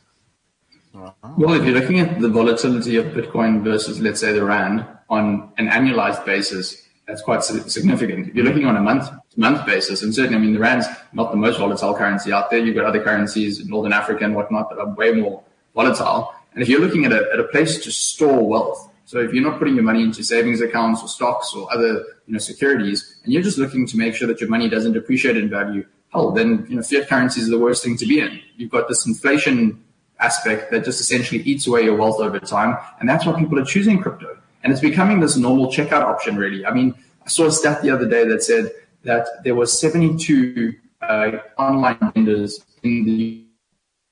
Well, 0.94 1.54
if 1.54 1.66
you're 1.66 1.78
looking 1.78 2.00
at 2.00 2.22
the 2.22 2.30
volatility 2.30 2.96
of 2.96 3.08
Bitcoin 3.08 3.64
versus, 3.64 4.00
let's 4.00 4.22
say, 4.22 4.32
the 4.32 4.46
Rand 4.46 4.86
on 5.10 5.52
an 5.58 5.68
annualized 5.68 6.26
basis, 6.26 6.88
that's 7.06 7.22
quite 7.22 7.44
significant. 7.44 8.30
If 8.30 8.36
you're 8.36 8.46
looking 8.46 8.66
on 8.66 8.78
a 8.78 8.82
month 8.82 9.10
month 9.36 9.66
basis, 9.66 10.02
and 10.02 10.16
certainly, 10.16 10.38
I 10.38 10.40
mean, 10.40 10.54
the 10.54 10.60
Rand's 10.60 10.88
not 11.12 11.32
the 11.32 11.38
most 11.38 11.60
volatile 11.60 11.94
currency 11.94 12.32
out 12.32 12.50
there. 12.50 12.60
You've 12.60 12.76
got 12.76 12.86
other 12.86 13.04
currencies 13.04 13.60
in 13.60 13.68
Northern 13.68 13.92
Africa 13.92 14.24
and 14.24 14.36
whatnot 14.36 14.70
that 14.70 14.80
are 14.80 14.94
way 14.94 15.12
more 15.12 15.44
volatile. 15.74 16.34
And 16.54 16.64
if 16.64 16.70
you're 16.70 16.80
looking 16.80 17.06
at 17.06 17.12
a, 17.12 17.28
at 17.34 17.40
a 17.40 17.44
place 17.46 17.84
to 17.84 17.92
store 17.92 18.48
wealth, 18.48 18.90
so 19.04 19.20
if 19.20 19.34
you're 19.34 19.44
not 19.44 19.60
putting 19.60 19.76
your 19.76 19.84
money 19.84 20.02
into 20.02 20.24
savings 20.24 20.62
accounts 20.62 21.04
or 21.04 21.10
stocks 21.10 21.54
or 21.54 21.72
other, 21.72 22.06
you 22.26 22.34
know, 22.34 22.40
securities, 22.40 23.18
and 23.24 23.34
you're 23.34 23.44
just 23.44 23.58
looking 23.58 23.86
to 23.88 23.98
make 23.98 24.16
sure 24.16 24.28
that 24.28 24.40
your 24.40 24.50
money 24.50 24.70
doesn't 24.70 24.94
depreciate 24.94 25.38
in 25.38 25.50
value, 25.50 25.86
oh, 26.16 26.32
then 26.32 26.66
you 26.70 26.76
know 26.78 26.82
fiat 26.82 27.08
currency 27.08 27.42
is 27.42 27.50
the 27.50 27.60
worst 27.60 27.84
thing 27.84 27.98
to 27.98 28.06
be 28.06 28.20
in. 28.20 28.40
You've 28.56 28.72
got 28.72 28.88
this 28.88 29.06
inflation 29.06 29.84
aspect 30.20 30.72
that 30.72 30.86
just 30.86 31.02
essentially 31.02 31.42
eats 31.42 31.68
away 31.68 31.84
your 31.84 31.96
wealth 31.96 32.20
over 32.20 32.40
time, 32.40 32.78
and 33.00 33.08
that's 33.08 33.26
why 33.26 33.38
people 33.38 33.60
are 33.60 33.66
choosing 33.66 34.02
crypto. 34.02 34.38
And 34.64 34.72
it's 34.72 34.82
becoming 34.82 35.20
this 35.20 35.38
normal 35.38 35.68
checkout 35.68 36.02
option, 36.02 36.38
really. 36.38 36.66
I 36.66 36.74
mean, 36.74 36.96
I 37.24 37.30
saw 37.30 37.46
a 37.46 37.52
stat 37.52 37.84
the 37.84 37.92
other 37.92 38.10
day 38.10 38.28
that 38.28 38.42
said 38.42 38.72
that 39.04 39.28
there 39.44 39.54
were 39.54 39.68
72 39.68 40.74
uh, 41.02 41.32
online 41.58 41.98
vendors 42.14 42.66
in 42.82 43.06
the 43.06 43.46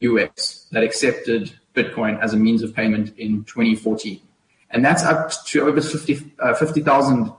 US 0.02 0.68
that 0.72 0.84
accepted 0.84 1.52
Bitcoin 1.74 2.20
as 2.22 2.34
a 2.34 2.38
means 2.38 2.62
of 2.62 2.76
payment 2.76 3.18
in 3.18 3.44
2014. 3.46 4.22
And 4.74 4.84
that's 4.84 5.04
up 5.04 5.32
to 5.46 5.62
over 5.68 5.80
50,000 5.80 6.32
uh, 6.40 6.56
50, 6.56 6.82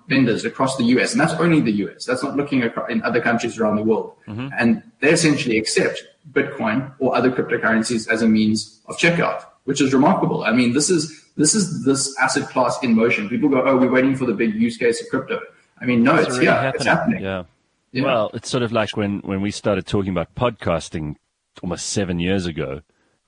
vendors 0.08 0.44
across 0.44 0.76
the 0.76 0.84
US. 0.84 1.12
And 1.12 1.20
that's 1.20 1.34
only 1.34 1.60
the 1.60 1.72
US. 1.84 2.04
That's 2.04 2.22
not 2.22 2.36
looking 2.36 2.62
in 2.88 3.02
other 3.02 3.20
countries 3.20 3.58
around 3.58 3.76
the 3.76 3.82
world. 3.82 4.14
Mm-hmm. 4.28 4.48
And 4.56 4.82
they 5.00 5.10
essentially 5.10 5.58
accept 5.58 6.04
Bitcoin 6.30 6.92
or 7.00 7.16
other 7.16 7.30
cryptocurrencies 7.30 8.08
as 8.08 8.22
a 8.22 8.28
means 8.28 8.80
of 8.86 8.96
checkout, 8.98 9.44
which 9.64 9.80
is 9.80 9.92
remarkable. 9.92 10.44
I 10.44 10.52
mean, 10.52 10.74
this 10.74 10.88
is 10.88 11.22
this 11.36 11.56
is 11.56 11.84
this 11.84 12.14
asset 12.20 12.48
class 12.48 12.78
in 12.82 12.94
motion. 12.94 13.28
People 13.28 13.48
go, 13.48 13.62
"Oh, 13.66 13.76
we're 13.76 13.90
waiting 13.90 14.14
for 14.14 14.24
the 14.24 14.32
big 14.32 14.54
use 14.54 14.76
case 14.76 15.02
of 15.02 15.08
crypto." 15.08 15.40
I 15.80 15.86
mean, 15.86 16.04
no, 16.04 16.14
it's, 16.14 16.28
it's 16.28 16.38
here. 16.38 16.52
Happening. 16.52 16.74
It's 16.76 16.84
happening. 16.84 17.22
Yeah. 17.22 17.42
yeah. 17.90 18.04
Well, 18.04 18.30
it's 18.32 18.48
sort 18.48 18.62
of 18.62 18.70
like 18.72 18.96
when 18.96 19.18
when 19.20 19.40
we 19.40 19.50
started 19.50 19.86
talking 19.86 20.10
about 20.10 20.34
podcasting 20.36 21.16
almost 21.62 21.86
seven 21.86 22.20
years 22.20 22.46
ago 22.46 22.82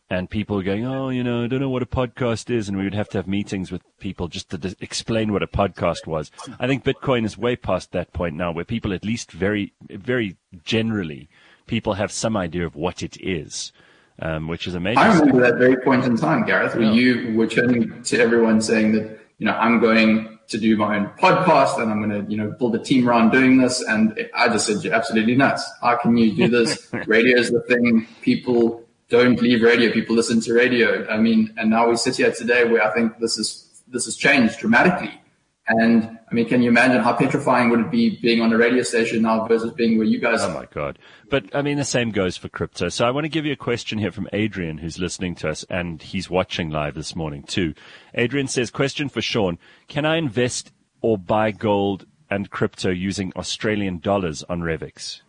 and 0.08 0.30
people 0.30 0.62
going, 0.62 0.86
oh, 0.86 1.08
you 1.08 1.24
know, 1.24 1.44
I 1.44 1.46
don't 1.48 1.60
know 1.60 1.68
what 1.68 1.82
a 1.82 1.86
podcast 1.86 2.48
is, 2.48 2.68
and 2.68 2.78
we 2.78 2.84
would 2.84 2.94
have 2.94 3.08
to 3.10 3.18
have 3.18 3.26
meetings 3.26 3.72
with 3.72 3.82
people 3.98 4.28
just 4.28 4.50
to 4.50 4.58
d- 4.58 4.76
explain 4.80 5.32
what 5.32 5.42
a 5.42 5.48
podcast 5.48 6.06
was. 6.06 6.30
I 6.60 6.66
think 6.66 6.84
Bitcoin 6.84 7.24
is 7.24 7.36
way 7.36 7.56
past 7.56 7.92
that 7.92 8.12
point 8.12 8.36
now, 8.36 8.52
where 8.52 8.64
people, 8.64 8.92
at 8.92 9.04
least 9.04 9.32
very, 9.32 9.72
very 9.90 10.36
generally, 10.64 11.28
people 11.66 11.94
have 11.94 12.12
some 12.12 12.36
idea 12.36 12.64
of 12.64 12.76
what 12.76 13.02
it 13.02 13.20
is, 13.20 13.72
um, 14.20 14.46
which 14.46 14.68
is 14.68 14.74
amazing. 14.76 14.98
I 14.98 15.18
remember 15.18 15.40
that 15.40 15.58
very 15.58 15.76
point 15.78 16.04
in 16.04 16.16
time, 16.16 16.44
Gareth, 16.44 16.74
where 16.74 16.84
yeah. 16.84 16.92
you 16.92 17.36
were 17.36 17.48
turning 17.48 18.02
to 18.04 18.20
everyone 18.20 18.60
saying 18.60 18.92
that, 18.92 19.18
you 19.38 19.46
know, 19.46 19.52
I'm 19.52 19.80
going 19.80 20.38
to 20.48 20.58
do 20.58 20.76
my 20.76 20.98
own 20.98 21.10
podcast 21.18 21.82
and 21.82 21.90
I'm 21.90 22.08
going 22.08 22.24
to, 22.24 22.30
you 22.30 22.36
know, 22.36 22.52
build 22.52 22.76
a 22.76 22.78
team 22.78 23.08
around 23.08 23.32
doing 23.32 23.58
this. 23.58 23.82
And 23.82 24.16
I 24.34 24.48
just 24.48 24.66
said, 24.66 24.84
you're 24.84 24.94
absolutely 24.94 25.34
nuts. 25.34 25.68
How 25.82 25.96
can 25.96 26.16
you 26.16 26.32
do 26.32 26.46
this? 26.46 26.88
radio 27.06 27.36
is 27.36 27.50
the 27.50 27.60
thing 27.62 28.06
people 28.22 28.85
don't 29.08 29.40
leave 29.40 29.62
radio. 29.62 29.92
People 29.92 30.16
listen 30.16 30.40
to 30.42 30.54
radio. 30.54 31.06
I 31.08 31.18
mean, 31.18 31.54
and 31.56 31.70
now 31.70 31.88
we 31.88 31.96
sit 31.96 32.16
here 32.16 32.32
today 32.32 32.64
where 32.64 32.82
I 32.82 32.92
think 32.92 33.18
this 33.18 33.38
is 33.38 33.82
this 33.88 34.06
has 34.06 34.16
changed 34.16 34.58
dramatically. 34.58 35.20
And 35.68 36.18
I 36.30 36.34
mean, 36.34 36.48
can 36.48 36.62
you 36.62 36.68
imagine 36.68 37.02
how 37.02 37.12
petrifying 37.12 37.70
would 37.70 37.80
it 37.80 37.90
be 37.90 38.18
being 38.22 38.40
on 38.40 38.52
a 38.52 38.56
radio 38.56 38.82
station 38.82 39.22
now 39.22 39.46
versus 39.46 39.72
being 39.72 39.98
where 39.98 40.06
you 40.06 40.20
guys 40.20 40.40
oh? 40.42 40.50
Oh 40.50 40.54
my 40.54 40.66
God. 40.66 40.98
But 41.28 41.54
I 41.54 41.62
mean, 41.62 41.76
the 41.76 41.84
same 41.84 42.10
goes 42.10 42.36
for 42.36 42.48
crypto. 42.48 42.88
So 42.88 43.04
I 43.04 43.10
want 43.10 43.24
to 43.24 43.28
give 43.28 43.44
you 43.44 43.52
a 43.52 43.56
question 43.56 43.98
here 43.98 44.12
from 44.12 44.28
Adrian, 44.32 44.78
who's 44.78 44.98
listening 44.98 45.34
to 45.36 45.48
us 45.48 45.64
and 45.68 46.00
he's 46.00 46.30
watching 46.30 46.70
live 46.70 46.94
this 46.94 47.16
morning 47.16 47.42
too. 47.42 47.74
Adrian 48.14 48.46
says, 48.46 48.70
question 48.70 49.08
for 49.08 49.20
Sean. 49.20 49.58
Can 49.88 50.04
I 50.04 50.18
invest 50.18 50.72
or 51.00 51.18
buy 51.18 51.50
gold 51.50 52.06
and 52.30 52.50
crypto 52.50 52.90
using 52.90 53.32
Australian 53.34 53.98
dollars 53.98 54.44
on 54.44 54.60
Revix? 54.60 55.22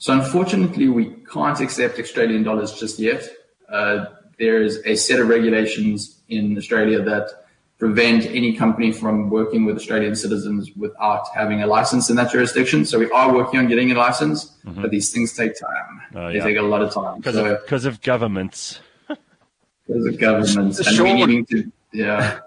So 0.00 0.14
unfortunately, 0.14 0.88
we 0.88 1.14
can't 1.30 1.60
accept 1.60 2.00
Australian 2.00 2.42
dollars 2.42 2.72
just 2.72 2.98
yet. 2.98 3.22
Uh, 3.68 4.06
there 4.38 4.62
is 4.62 4.80
a 4.86 4.96
set 4.96 5.20
of 5.20 5.28
regulations 5.28 6.20
in 6.28 6.56
Australia 6.56 7.02
that 7.02 7.28
prevent 7.78 8.24
any 8.24 8.56
company 8.56 8.92
from 8.92 9.28
working 9.28 9.66
with 9.66 9.76
Australian 9.76 10.16
citizens 10.16 10.70
without 10.74 11.24
having 11.34 11.62
a 11.62 11.66
license 11.66 12.08
in 12.08 12.16
that 12.16 12.32
jurisdiction. 12.32 12.86
So 12.86 12.98
we 12.98 13.10
are 13.10 13.34
working 13.34 13.60
on 13.60 13.68
getting 13.68 13.90
a 13.92 13.94
license, 13.94 14.56
mm-hmm. 14.64 14.80
but 14.80 14.90
these 14.90 15.12
things 15.12 15.34
take 15.34 15.52
time. 15.60 16.00
Oh, 16.14 16.28
they 16.28 16.36
yeah. 16.36 16.44
take 16.44 16.56
a 16.56 16.62
lot 16.62 16.80
of 16.80 16.94
time 16.94 17.18
because 17.18 17.34
so, 17.34 17.44
of, 17.44 17.84
of, 17.84 18.00
governments. 18.00 18.80
Because 19.06 20.06
of 20.06 20.18
governments, 20.18 20.78
and 20.78 20.98
we 21.00 21.12
needing 21.12 21.44
to 21.46 21.70
yeah. 21.92 22.40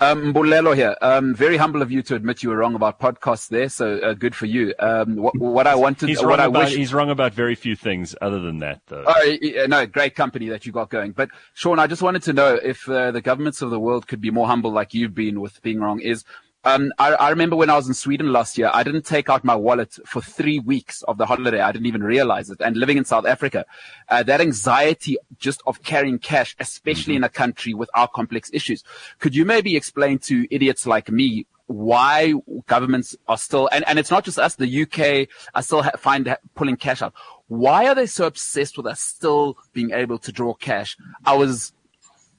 Um, 0.00 0.32
Mbulelo 0.32 0.74
here. 0.74 0.96
Um, 1.00 1.34
very 1.34 1.56
humble 1.56 1.82
of 1.82 1.90
you 1.90 2.02
to 2.02 2.14
admit 2.14 2.42
you 2.42 2.50
were 2.50 2.56
wrong 2.56 2.74
about 2.74 3.00
podcasts 3.00 3.48
there. 3.48 3.68
So 3.68 3.98
uh, 3.98 4.14
good 4.14 4.34
for 4.34 4.46
you. 4.46 4.74
Um, 4.78 5.16
what, 5.16 5.38
what, 5.38 5.66
I 5.66 5.74
wanted, 5.74 6.08
he's 6.08 6.22
what 6.22 6.40
I 6.40 6.46
about, 6.46 6.64
wish, 6.64 6.74
he's 6.74 6.92
wrong 6.92 7.10
about 7.10 7.32
very 7.32 7.54
few 7.54 7.76
things 7.76 8.14
other 8.20 8.40
than 8.40 8.58
that, 8.58 8.80
though. 8.86 9.04
Oh, 9.06 9.36
no, 9.66 9.86
great 9.86 10.14
company 10.14 10.48
that 10.48 10.66
you 10.66 10.72
got 10.72 10.90
going. 10.90 11.12
But 11.12 11.30
Sean, 11.54 11.78
I 11.78 11.86
just 11.86 12.02
wanted 12.02 12.22
to 12.24 12.32
know 12.32 12.54
if 12.54 12.88
uh, 12.88 13.10
the 13.10 13.20
governments 13.20 13.62
of 13.62 13.70
the 13.70 13.80
world 13.80 14.06
could 14.06 14.20
be 14.20 14.30
more 14.30 14.46
humble, 14.46 14.72
like 14.72 14.94
you've 14.94 15.14
been 15.14 15.40
with 15.40 15.62
being 15.62 15.80
wrong. 15.80 16.00
Is 16.00 16.24
um, 16.64 16.92
I, 16.98 17.14
I, 17.14 17.30
remember 17.30 17.56
when 17.56 17.68
I 17.68 17.76
was 17.76 17.88
in 17.88 17.94
Sweden 17.94 18.32
last 18.32 18.56
year, 18.56 18.70
I 18.72 18.82
didn't 18.82 19.04
take 19.04 19.28
out 19.28 19.44
my 19.44 19.54
wallet 19.54 19.98
for 20.06 20.22
three 20.22 20.58
weeks 20.58 21.02
of 21.02 21.18
the 21.18 21.26
holiday. 21.26 21.60
I 21.60 21.72
didn't 21.72 21.86
even 21.86 22.02
realize 22.02 22.48
it. 22.50 22.60
And 22.60 22.76
living 22.76 22.96
in 22.96 23.04
South 23.04 23.26
Africa, 23.26 23.66
uh, 24.08 24.22
that 24.22 24.40
anxiety 24.40 25.18
just 25.38 25.62
of 25.66 25.82
carrying 25.82 26.18
cash, 26.18 26.56
especially 26.58 27.14
mm-hmm. 27.14 27.24
in 27.24 27.24
a 27.24 27.28
country 27.28 27.74
with 27.74 27.90
our 27.94 28.08
complex 28.08 28.50
issues. 28.52 28.82
Could 29.18 29.36
you 29.36 29.44
maybe 29.44 29.76
explain 29.76 30.18
to 30.20 30.46
idiots 30.50 30.86
like 30.86 31.10
me 31.10 31.46
why 31.66 32.34
governments 32.66 33.16
are 33.28 33.38
still, 33.38 33.68
and, 33.72 33.84
and 33.86 33.98
it's 33.98 34.10
not 34.10 34.24
just 34.24 34.38
us, 34.38 34.54
the 34.54 34.82
UK 34.82 35.28
are 35.54 35.62
still 35.62 35.82
ha- 35.82 35.92
find 35.98 36.36
pulling 36.54 36.76
cash 36.76 37.02
out. 37.02 37.14
Why 37.48 37.86
are 37.86 37.94
they 37.94 38.06
so 38.06 38.26
obsessed 38.26 38.76
with 38.76 38.86
us 38.86 39.00
still 39.00 39.56
being 39.72 39.92
able 39.92 40.18
to 40.18 40.32
draw 40.32 40.54
cash? 40.54 40.96
I 41.24 41.34
was, 41.34 41.72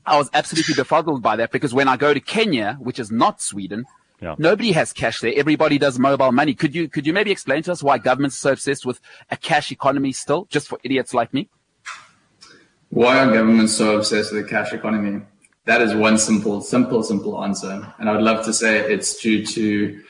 I 0.06 0.18
was 0.18 0.30
absolutely 0.34 0.76
befuddled 0.76 1.22
by 1.22 1.36
that 1.38 1.52
because 1.52 1.74
when 1.74 1.88
I 1.88 1.98
go 1.98 2.14
to 2.14 2.20
Kenya, 2.20 2.78
which 2.80 3.00
is 3.00 3.12
not 3.12 3.42
Sweden, 3.42 3.86
yeah. 4.26 4.36
Nobody 4.38 4.72
has 4.72 4.92
cash 4.92 5.20
there. 5.20 5.34
Everybody 5.36 5.78
does 5.78 6.00
mobile 6.00 6.32
money. 6.32 6.54
Could 6.54 6.74
you 6.74 6.90
could 6.90 7.06
you 7.06 7.14
maybe 7.14 7.32
explain 7.32 7.64
to 7.64 7.72
us 7.72 7.84
why 7.84 7.98
governments 7.98 8.38
are 8.38 8.40
so 8.40 8.52
obsessed 8.54 8.86
with 8.86 9.00
a 9.30 9.38
cash 9.38 9.72
economy 9.72 10.12
still, 10.12 10.46
just 10.50 10.68
for 10.68 10.80
idiots 10.84 11.14
like 11.14 11.34
me? 11.34 11.50
Why 12.90 13.20
are 13.20 13.32
governments 13.32 13.74
so 13.74 13.98
obsessed 13.98 14.34
with 14.34 14.46
a 14.46 14.50
cash 14.50 14.74
economy? 14.74 15.22
That 15.66 15.82
is 15.82 15.94
one 15.94 16.18
simple, 16.18 16.62
simple, 16.62 17.04
simple 17.04 17.44
answer. 17.44 17.94
And 18.00 18.10
I 18.10 18.14
would 18.14 18.22
love 18.22 18.46
to 18.46 18.54
say 18.54 18.80
it's 18.80 19.20
due 19.20 19.46
to 19.46 20.04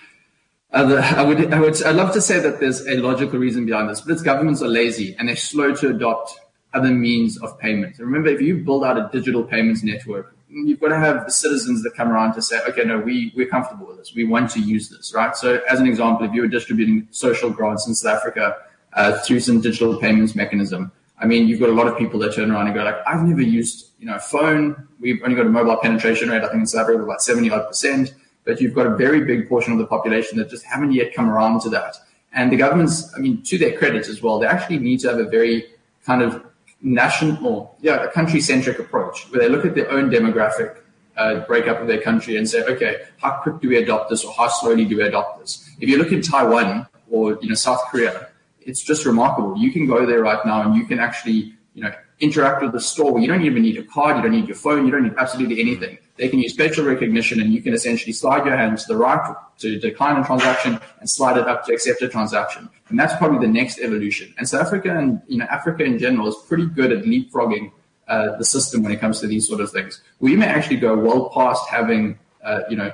other, 0.72 1.00
I 1.00 1.24
would, 1.24 1.54
I 1.54 1.60
would, 1.60 1.82
I'd 1.84 1.96
love 1.96 2.14
to 2.14 2.22
say 2.22 2.40
that 2.40 2.60
there's 2.60 2.86
a 2.86 2.98
logical 2.98 3.40
reason 3.40 3.66
behind 3.66 3.90
this, 3.90 4.02
but 4.02 4.12
it's 4.12 4.22
governments 4.22 4.62
are 4.62 4.68
lazy 4.68 5.16
and 5.18 5.30
they're 5.30 5.36
slow 5.38 5.74
to 5.76 5.90
adopt 5.90 6.38
other 6.74 6.92
means 6.92 7.38
of 7.42 7.58
payment. 7.58 7.98
remember, 7.98 8.28
if 8.30 8.42
you 8.42 8.58
build 8.58 8.84
out 8.84 8.98
a 8.98 9.10
digital 9.12 9.44
payments 9.44 9.82
network, 9.82 10.35
you've 10.56 10.80
got 10.80 10.90
to 10.90 10.98
have 10.98 11.26
the 11.26 11.32
citizens 11.32 11.84
that 11.84 11.94
come 11.96 12.10
around 12.10 12.34
to 12.34 12.42
say, 12.42 12.60
okay, 12.70 12.84
no, 12.84 12.98
we, 12.98 13.34
we're 13.36 13.48
comfortable 13.48 13.88
with 13.88 13.98
this. 13.98 14.16
We 14.16 14.24
want 14.24 14.50
to 14.52 14.60
use 14.60 14.90
this, 14.90 15.14
right? 15.14 15.36
So 15.36 15.62
as 15.70 15.80
an 15.80 15.88
example, 15.88 16.26
if 16.26 16.34
you 16.34 16.42
were 16.42 16.48
distributing 16.48 17.08
social 17.12 17.50
grants 17.50 17.88
in 17.88 17.94
South 17.94 18.18
Africa 18.18 18.56
uh, 18.94 19.18
through 19.20 19.42
some 19.42 19.60
digital 19.60 19.98
payments 20.00 20.34
mechanism, 20.36 20.92
I 21.20 21.26
mean, 21.26 21.48
you've 21.48 21.60
got 21.60 21.70
a 21.70 21.74
lot 21.74 21.88
of 21.88 21.98
people 21.98 22.20
that 22.22 22.34
turn 22.34 22.52
around 22.52 22.68
and 22.68 22.76
go 22.76 22.84
like, 22.84 22.98
I've 23.06 23.22
never 23.22 23.42
used, 23.42 23.92
you 24.00 24.06
know, 24.06 24.16
a 24.16 24.20
phone. 24.20 24.88
We've 25.00 25.22
only 25.24 25.36
got 25.36 25.46
a 25.46 25.50
mobile 25.50 25.78
penetration 25.78 26.30
rate, 26.30 26.44
I 26.44 26.48
think 26.48 26.62
in 26.62 26.68
South 26.68 26.84
Africa 26.84 27.04
about 27.04 27.22
70 27.22 27.50
odd 27.52 27.68
percent, 27.68 28.14
but 28.44 28.62
you've 28.62 28.74
got 28.74 28.88
a 28.88 28.96
very 28.96 29.24
big 29.26 29.50
portion 29.50 29.74
of 29.74 29.80
the 29.80 29.88
population 29.88 30.38
that 30.40 30.50
just 30.50 30.66
haven't 30.66 30.94
yet 30.94 31.14
come 31.14 31.30
around 31.30 31.62
to 31.62 31.70
that. 31.70 31.98
And 32.34 32.52
the 32.52 32.58
governments, 32.58 33.14
I 33.16 33.20
mean, 33.20 33.42
to 33.44 33.58
their 33.58 33.78
credit 33.78 34.08
as 34.08 34.22
well, 34.22 34.40
they 34.40 34.48
actually 34.48 34.80
need 34.80 35.00
to 35.02 35.10
have 35.10 35.20
a 35.20 35.26
very 35.26 35.66
kind 36.06 36.22
of 36.22 36.46
national, 36.86 37.76
yeah, 37.82 38.04
a 38.04 38.12
country 38.12 38.40
centric 38.40 38.80
approach 38.80 39.26
where 39.32 39.42
they 39.42 39.50
look 39.50 39.66
at 39.66 39.74
their 39.74 39.92
own 39.92 40.10
demographic 40.10 40.78
uh, 41.18 41.40
breakup 41.42 41.82
of 41.82 41.88
their 41.88 42.00
country 42.00 42.38
and 42.38 42.48
say, 42.48 42.64
okay, 42.64 43.02
how 43.18 43.32
quick 43.42 43.60
do 43.60 43.68
we 43.68 43.78
adopt 43.78 44.10
this 44.10 44.24
or 44.24 44.32
how 44.34 44.48
slowly 44.48 44.86
do 44.86 44.98
we 44.98 45.04
adopt 45.04 45.40
this? 45.40 45.68
If 45.80 45.90
you 45.90 45.98
look 45.98 46.14
at 46.14 46.24
Taiwan 46.24 46.88
or 47.10 47.40
you 47.42 47.50
know 47.50 47.56
South 47.56 47.82
Korea, 47.90 48.28
it's 48.62 48.84
just 48.84 49.06
remarkable. 49.06 49.58
You 49.58 49.72
can 49.72 49.88
go 49.88 50.06
there 50.06 50.22
right 50.22 50.46
now 50.46 50.62
and 50.62 50.76
you 50.76 50.86
can 50.86 51.00
actually 51.00 51.54
you 51.74 51.84
know 51.84 51.92
interact 52.20 52.62
with 52.62 52.72
the 52.72 52.80
store. 52.80 53.20
You 53.20 53.28
don't 53.28 53.44
even 53.44 53.64
need 53.64 53.78
a 53.78 53.84
card, 53.84 54.18
you 54.18 54.22
don't 54.22 54.32
need 54.32 54.48
your 54.48 54.58
phone, 54.58 54.86
you 54.86 54.92
don't 54.92 55.04
need 55.04 55.16
absolutely 55.18 55.60
anything. 55.60 55.98
They 56.18 56.30
can 56.30 56.40
use 56.40 56.56
facial 56.56 56.86
recognition 56.86 57.42
and 57.42 57.54
you 57.54 57.62
can 57.62 57.74
essentially 57.74 58.14
slide 58.14 58.46
your 58.46 58.56
hand 58.56 58.78
to 58.78 58.88
the 58.88 58.96
right 58.96 59.36
to 59.60 59.80
decline 59.80 60.22
a 60.22 60.26
transaction 60.26 60.80
and 61.00 61.10
slide 61.10 61.38
it 61.38 61.48
up 61.48 61.66
to 61.66 61.74
accept 61.74 62.02
a 62.02 62.08
transaction. 62.08 62.70
And 62.90 63.00
that's 63.00 63.16
probably 63.18 63.46
the 63.46 63.52
next 63.52 63.80
evolution. 63.80 64.34
And 64.38 64.48
South 64.48 64.62
Africa 64.62 64.98
and 64.98 65.22
you 65.28 65.38
know 65.38 65.46
Africa 65.46 65.84
in 65.84 66.00
general 66.00 66.28
is 66.28 66.36
pretty 66.48 66.68
good 66.68 66.92
at 66.92 67.04
leapfrogging 67.04 67.72
uh, 68.08 68.38
the 68.38 68.46
system 68.46 68.84
when 68.84 68.92
it 68.92 69.00
comes 69.00 69.20
to 69.22 69.28
these 69.28 69.48
sort 69.48 69.62
of 69.62 69.72
things. 69.72 70.02
We 70.20 70.36
may 70.36 70.48
actually 70.48 70.78
go 70.78 70.98
well 70.98 71.30
past 71.30 71.68
having 71.70 72.20
uh, 72.44 72.62
you 72.70 72.78
know 72.78 72.94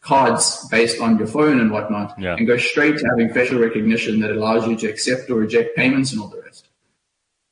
cards 0.00 0.66
based 0.70 1.00
on 1.00 1.18
your 1.18 1.26
phone 1.26 1.60
and 1.60 1.70
whatnot, 1.70 2.18
yeah. 2.18 2.34
and 2.36 2.46
go 2.46 2.56
straight 2.56 2.96
to 2.98 3.06
having 3.10 3.32
facial 3.34 3.58
recognition 3.58 4.20
that 4.20 4.30
allows 4.30 4.66
you 4.66 4.76
to 4.76 4.88
accept 4.88 5.30
or 5.30 5.34
reject 5.34 5.76
payments 5.76 6.12
and 6.12 6.20
all 6.20 6.28
the 6.28 6.40
rest. 6.40 6.68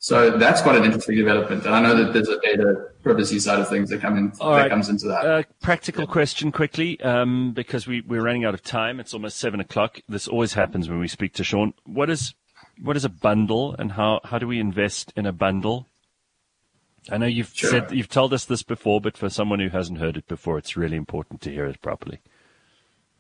So 0.00 0.38
that's 0.38 0.62
quite 0.62 0.76
an 0.76 0.85
interesting 0.85 1.17
development, 1.17 1.67
and 1.67 1.75
I 1.75 1.81
know 1.81 1.97
that 1.97 2.12
there's 2.12 2.28
a 2.28 2.38
data 2.40 2.88
privacy 3.02 3.40
side 3.40 3.59
of 3.59 3.69
things 3.69 3.90
that 3.90 4.00
come 4.00 4.17
in 4.17 4.33
All 4.40 4.52
that 4.52 4.62
right. 4.62 4.71
comes 4.71 4.88
into 4.88 5.09
that. 5.09 5.26
Uh, 5.26 5.43
practical 5.61 6.05
yeah. 6.05 6.12
question 6.12 6.52
quickly, 6.52 7.00
um, 7.00 7.52
because 7.52 7.88
we 7.88 8.02
we're 8.02 8.23
running 8.23 8.45
out 8.45 8.55
of 8.55 8.62
time. 8.62 9.00
It's 9.00 9.12
almost 9.12 9.38
seven 9.38 9.59
o'clock. 9.59 10.00
This 10.09 10.28
always 10.28 10.52
happens 10.52 10.88
when 10.88 11.00
we 11.00 11.09
speak 11.09 11.33
to 11.35 11.45
Sean. 11.45 11.75
What 11.85 12.11
is 12.11 12.35
what 12.81 12.97
is 12.97 13.05
a 13.05 13.09
bundle, 13.09 13.75
and 13.76 13.93
how 13.93 14.21
how 14.23 14.38
do 14.38 14.47
we 14.47 14.61
invest 14.61 15.12
in 15.17 15.26
a 15.26 15.33
bundle? 15.33 15.88
I 17.11 17.19
know 17.19 17.26
you've 17.26 17.52
sure. 17.52 17.71
said 17.71 17.90
you've 17.90 18.09
told 18.09 18.33
us 18.33 18.45
this 18.45 18.62
before, 18.62 19.00
but 19.00 19.17
for 19.17 19.28
someone 19.28 19.59
who 19.59 19.69
hasn't 19.69 19.99
heard 19.99 20.17
it 20.17 20.28
before, 20.28 20.59
it's 20.59 20.76
really 20.76 20.97
important 20.97 21.40
to 21.40 21.50
hear 21.50 21.67
it 21.67 21.83
properly. 21.83 22.21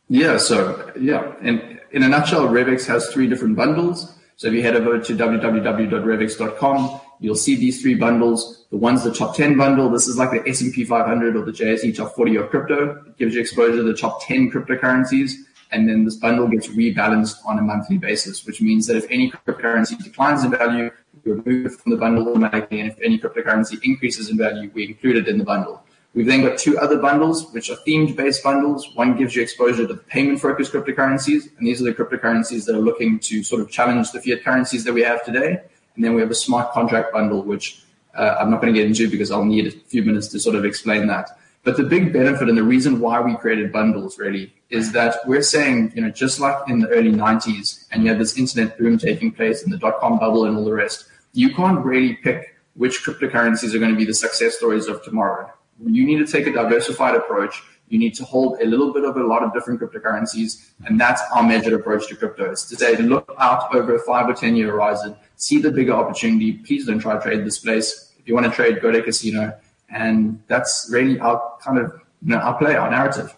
Yeah. 0.08 0.36
So 0.36 0.92
yeah, 0.96 1.34
in 1.42 1.80
in 1.90 2.04
a 2.04 2.08
nutshell, 2.08 2.48
Revix 2.48 2.86
has 2.86 3.08
three 3.08 3.26
different 3.26 3.56
bundles. 3.56 4.14
So 4.38 4.46
if 4.46 4.54
you 4.54 4.62
head 4.62 4.76
over 4.76 5.00
to 5.00 5.16
www.revix.com, 5.16 7.00
you'll 7.18 7.34
see 7.34 7.56
these 7.56 7.82
three 7.82 7.96
bundles. 7.96 8.66
The 8.70 8.76
one's 8.76 9.02
the 9.02 9.12
top 9.12 9.34
10 9.34 9.56
bundle. 9.56 9.90
This 9.90 10.06
is 10.06 10.16
like 10.16 10.30
the 10.30 10.48
S&P 10.48 10.84
500 10.84 11.34
or 11.34 11.44
the 11.44 11.50
JSE 11.50 11.96
top 11.96 12.14
40 12.14 12.36
of 12.36 12.48
crypto. 12.48 13.02
It 13.04 13.18
gives 13.18 13.34
you 13.34 13.40
exposure 13.40 13.78
to 13.78 13.82
the 13.82 13.94
top 13.94 14.24
10 14.24 14.52
cryptocurrencies. 14.52 15.32
And 15.72 15.88
then 15.88 16.04
this 16.04 16.14
bundle 16.14 16.46
gets 16.46 16.68
rebalanced 16.68 17.44
on 17.46 17.58
a 17.58 17.62
monthly 17.62 17.98
basis, 17.98 18.46
which 18.46 18.62
means 18.62 18.86
that 18.86 18.96
if 18.96 19.10
any 19.10 19.28
cryptocurrency 19.28 20.00
declines 20.00 20.44
in 20.44 20.52
value, 20.52 20.92
we 21.24 21.32
remove 21.32 21.66
it 21.66 21.72
from 21.72 21.90
the 21.90 21.98
bundle 21.98 22.28
automatically. 22.28 22.78
And 22.78 22.92
if 22.92 22.98
any 23.02 23.18
cryptocurrency 23.18 23.80
increases 23.82 24.30
in 24.30 24.38
value, 24.38 24.70
we 24.72 24.86
include 24.86 25.16
it 25.16 25.26
in 25.26 25.38
the 25.38 25.44
bundle. 25.44 25.82
We've 26.14 26.26
then 26.26 26.42
got 26.42 26.58
two 26.58 26.78
other 26.78 26.98
bundles, 26.98 27.52
which 27.52 27.70
are 27.70 27.76
themed 27.86 28.16
based 28.16 28.42
bundles. 28.42 28.94
One 28.94 29.16
gives 29.16 29.36
you 29.36 29.42
exposure 29.42 29.86
to 29.86 29.94
payment 29.94 30.40
focused 30.40 30.72
cryptocurrencies. 30.72 31.56
And 31.58 31.66
these 31.66 31.80
are 31.80 31.84
the 31.84 31.94
cryptocurrencies 31.94 32.64
that 32.66 32.74
are 32.74 32.80
looking 32.80 33.18
to 33.20 33.42
sort 33.42 33.60
of 33.60 33.70
challenge 33.70 34.10
the 34.12 34.20
fiat 34.20 34.42
currencies 34.42 34.84
that 34.84 34.92
we 34.92 35.02
have 35.02 35.24
today. 35.24 35.60
And 35.94 36.04
then 36.04 36.14
we 36.14 36.20
have 36.20 36.30
a 36.30 36.34
smart 36.34 36.72
contract 36.72 37.12
bundle, 37.12 37.42
which 37.42 37.82
uh, 38.14 38.36
I'm 38.40 38.50
not 38.50 38.60
going 38.60 38.72
to 38.72 38.78
get 38.78 38.86
into 38.86 39.10
because 39.10 39.30
I'll 39.30 39.44
need 39.44 39.66
a 39.66 39.70
few 39.70 40.02
minutes 40.02 40.28
to 40.28 40.40
sort 40.40 40.56
of 40.56 40.64
explain 40.64 41.06
that. 41.08 41.38
But 41.64 41.76
the 41.76 41.82
big 41.82 42.12
benefit 42.12 42.48
and 42.48 42.56
the 42.56 42.62
reason 42.62 43.00
why 43.00 43.20
we 43.20 43.34
created 43.36 43.72
bundles 43.72 44.18
really 44.18 44.54
is 44.70 44.92
that 44.92 45.16
we're 45.26 45.42
saying, 45.42 45.92
you 45.94 46.02
know, 46.02 46.10
just 46.10 46.40
like 46.40 46.56
in 46.68 46.80
the 46.80 46.88
early 46.88 47.12
90s 47.12 47.86
and 47.90 48.02
you 48.02 48.08
had 48.08 48.18
this 48.18 48.38
internet 48.38 48.78
boom 48.78 48.96
taking 48.96 49.32
place 49.32 49.62
and 49.62 49.72
the 49.72 49.76
dot 49.76 50.00
com 50.00 50.18
bubble 50.18 50.46
and 50.46 50.56
all 50.56 50.64
the 50.64 50.72
rest, 50.72 51.08
you 51.32 51.54
can't 51.54 51.84
really 51.84 52.14
pick 52.14 52.56
which 52.74 53.04
cryptocurrencies 53.04 53.74
are 53.74 53.78
going 53.78 53.90
to 53.90 53.98
be 53.98 54.04
the 54.04 54.14
success 54.14 54.56
stories 54.56 54.86
of 54.86 55.02
tomorrow. 55.02 55.52
You 55.84 56.04
need 56.04 56.18
to 56.18 56.26
take 56.26 56.46
a 56.46 56.52
diversified 56.52 57.14
approach. 57.14 57.62
You 57.88 57.98
need 57.98 58.14
to 58.16 58.24
hold 58.24 58.60
a 58.60 58.66
little 58.66 58.92
bit 58.92 59.04
of 59.04 59.16
a 59.16 59.24
lot 59.24 59.42
of 59.42 59.52
different 59.52 59.80
cryptocurrencies. 59.80 60.70
And 60.84 61.00
that's 61.00 61.22
our 61.34 61.42
measured 61.42 61.72
approach 61.72 62.08
to 62.08 62.16
crypto. 62.16 62.50
It's 62.50 62.68
to 62.68 62.76
say, 62.76 62.96
look 62.96 63.34
out 63.38 63.74
over 63.74 63.94
a 63.94 63.98
five 64.00 64.28
or 64.28 64.34
10 64.34 64.56
year 64.56 64.72
horizon, 64.72 65.16
see 65.36 65.60
the 65.60 65.70
bigger 65.70 65.92
opportunity. 65.92 66.52
Please 66.52 66.86
don't 66.86 66.98
try 66.98 67.14
to 67.14 67.20
trade 67.20 67.46
this 67.46 67.58
place. 67.58 68.12
If 68.18 68.28
you 68.28 68.34
want 68.34 68.46
to 68.46 68.52
trade, 68.52 68.82
go 68.82 68.90
to 68.90 68.98
a 68.98 69.02
casino. 69.02 69.58
And 69.88 70.42
that's 70.48 70.88
really 70.92 71.18
our 71.20 71.56
kind 71.62 71.78
of, 71.78 71.92
you 72.22 72.34
know, 72.34 72.38
our 72.38 72.58
play, 72.58 72.76
our 72.76 72.90
narrative. 72.90 73.34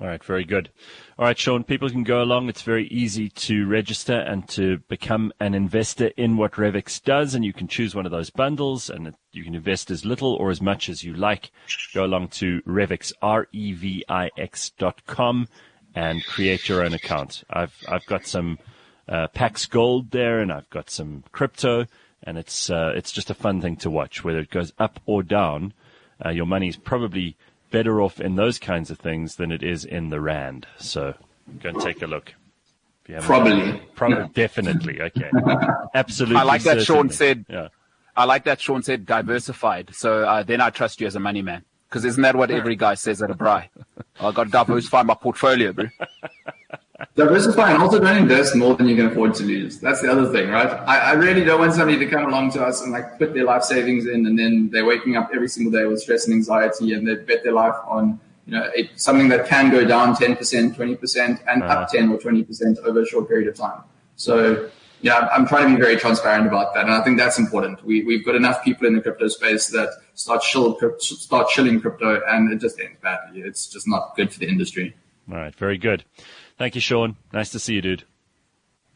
All 0.00 0.06
right, 0.06 0.24
very 0.24 0.44
good. 0.44 0.70
All 1.18 1.26
right, 1.26 1.38
Sean, 1.38 1.62
people 1.62 1.90
can 1.90 2.04
go 2.04 2.22
along. 2.22 2.48
It's 2.48 2.62
very 2.62 2.86
easy 2.88 3.28
to 3.28 3.66
register 3.66 4.14
and 4.14 4.48
to 4.48 4.78
become 4.88 5.30
an 5.40 5.52
investor 5.54 6.06
in 6.16 6.38
what 6.38 6.52
Revix 6.52 7.02
does, 7.02 7.34
and 7.34 7.44
you 7.44 7.52
can 7.52 7.68
choose 7.68 7.94
one 7.94 8.06
of 8.06 8.12
those 8.12 8.30
bundles, 8.30 8.88
and 8.88 9.14
you 9.32 9.44
can 9.44 9.54
invest 9.54 9.90
as 9.90 10.06
little 10.06 10.32
or 10.36 10.50
as 10.50 10.62
much 10.62 10.88
as 10.88 11.04
you 11.04 11.12
like. 11.12 11.50
Go 11.92 12.02
along 12.02 12.28
to 12.28 12.62
Revix, 12.62 13.12
R-E-V-I-X 13.20 14.70
dot 14.78 15.04
com, 15.04 15.48
and 15.94 16.24
create 16.24 16.66
your 16.66 16.82
own 16.82 16.94
account. 16.94 17.44
I've 17.50 17.76
I've 17.86 18.06
got 18.06 18.26
some 18.26 18.58
uh, 19.06 19.26
Pax 19.28 19.66
Gold 19.66 20.12
there, 20.12 20.38
and 20.38 20.50
I've 20.50 20.70
got 20.70 20.88
some 20.88 21.24
crypto, 21.30 21.84
and 22.22 22.38
it's 22.38 22.70
uh, 22.70 22.92
it's 22.96 23.12
just 23.12 23.28
a 23.28 23.34
fun 23.34 23.60
thing 23.60 23.76
to 23.76 23.90
watch. 23.90 24.24
Whether 24.24 24.38
it 24.38 24.50
goes 24.50 24.72
up 24.78 24.98
or 25.04 25.22
down, 25.22 25.74
uh, 26.24 26.30
your 26.30 26.46
money's 26.46 26.78
probably 26.78 27.36
better 27.70 28.00
off 28.00 28.20
in 28.20 28.36
those 28.36 28.58
kinds 28.58 28.90
of 28.90 28.98
things 28.98 29.36
than 29.36 29.52
it 29.52 29.62
is 29.62 29.84
in 29.84 30.10
the 30.10 30.20
rand. 30.20 30.66
So 30.78 31.14
go 31.60 31.70
and 31.70 31.80
take 31.80 32.02
a 32.02 32.06
look. 32.06 32.34
Probably. 33.20 33.80
Probably, 33.94 34.28
definitely. 34.34 35.00
Okay. 35.00 35.30
Absolutely. 35.94 36.36
I 36.36 36.42
like 36.42 36.62
that 36.62 36.80
certainly. 36.80 36.84
Sean 36.84 37.10
said. 37.10 37.44
Yeah. 37.48 37.68
I 38.16 38.24
like 38.24 38.44
that 38.44 38.60
Sean 38.60 38.82
said 38.82 39.06
diversified. 39.06 39.94
So 39.94 40.24
uh, 40.24 40.42
then 40.42 40.60
I 40.60 40.70
trust 40.70 41.00
you 41.00 41.06
as 41.06 41.16
a 41.16 41.20
money 41.20 41.42
man. 41.42 41.64
Because 41.88 42.04
isn't 42.04 42.22
that 42.22 42.36
what 42.36 42.52
every 42.52 42.76
guy 42.76 42.94
says 42.94 43.20
at 43.20 43.30
a 43.30 43.34
braai? 43.34 43.68
I 44.20 44.30
got 44.30 44.44
to 44.44 44.50
diversify 44.50 45.02
my 45.02 45.14
portfolio, 45.14 45.72
bro. 45.72 45.86
Diversify 47.14 47.72
and 47.72 47.82
also 47.82 47.98
don't 47.98 48.16
invest 48.16 48.54
more 48.54 48.74
than 48.74 48.86
you 48.88 48.96
can 48.96 49.06
afford 49.06 49.34
to 49.34 49.42
lose. 49.42 49.80
That's 49.80 50.02
the 50.02 50.10
other 50.10 50.30
thing, 50.30 50.50
right? 50.50 50.68
I, 50.86 50.98
I, 50.98 51.12
really 51.12 51.44
don't 51.44 51.58
want 51.58 51.72
somebody 51.72 51.98
to 51.98 52.06
come 52.06 52.26
along 52.26 52.52
to 52.52 52.62
us 52.62 52.82
and 52.82 52.92
like 52.92 53.18
put 53.18 53.32
their 53.32 53.44
life 53.44 53.62
savings 53.62 54.06
in 54.06 54.26
and 54.26 54.38
then 54.38 54.68
they're 54.70 54.84
waking 54.84 55.16
up 55.16 55.30
every 55.34 55.48
single 55.48 55.72
day 55.72 55.86
with 55.86 56.00
stress 56.00 56.26
and 56.26 56.34
anxiety 56.34 56.92
and 56.92 57.08
they 57.08 57.14
bet 57.14 57.42
their 57.42 57.52
life 57.52 57.74
on, 57.86 58.20
you 58.46 58.52
know, 58.52 58.70
it, 58.74 58.90
something 58.96 59.28
that 59.28 59.46
can 59.46 59.70
go 59.70 59.84
down 59.84 60.14
10%, 60.14 60.36
20% 60.76 61.40
and 61.46 61.62
uh-huh. 61.62 61.72
up 61.72 61.88
10 61.88 62.10
or 62.10 62.18
20% 62.18 62.78
over 62.84 63.02
a 63.02 63.06
short 63.06 63.28
period 63.28 63.48
of 63.48 63.54
time. 63.54 63.82
So, 64.16 64.70
yeah, 65.00 65.28
I'm 65.32 65.46
trying 65.46 65.70
to 65.70 65.76
be 65.76 65.80
very 65.80 65.96
transparent 65.96 66.46
about 66.46 66.74
that. 66.74 66.84
And 66.84 66.92
I 66.92 67.02
think 67.02 67.16
that's 67.16 67.38
important. 67.38 67.82
We, 67.82 68.04
we've 68.04 68.24
got 68.24 68.34
enough 68.34 68.62
people 68.62 68.86
in 68.86 68.94
the 68.94 69.00
crypto 69.00 69.28
space 69.28 69.68
that 69.68 69.88
start, 70.14 70.42
chill, 70.42 70.78
start 70.98 71.48
chilling 71.48 71.80
crypto 71.80 72.20
and 72.28 72.52
it 72.52 72.60
just 72.60 72.78
ends 72.78 72.98
badly. 73.02 73.40
It's 73.40 73.66
just 73.68 73.88
not 73.88 74.14
good 74.16 74.30
for 74.30 74.38
the 74.38 74.48
industry. 74.48 74.94
All 75.30 75.38
right. 75.38 75.54
Very 75.54 75.78
good. 75.78 76.04
Thank 76.60 76.74
you, 76.74 76.82
Sean. 76.82 77.16
Nice 77.32 77.48
to 77.52 77.58
see 77.58 77.72
you, 77.72 77.80
dude. 77.80 78.04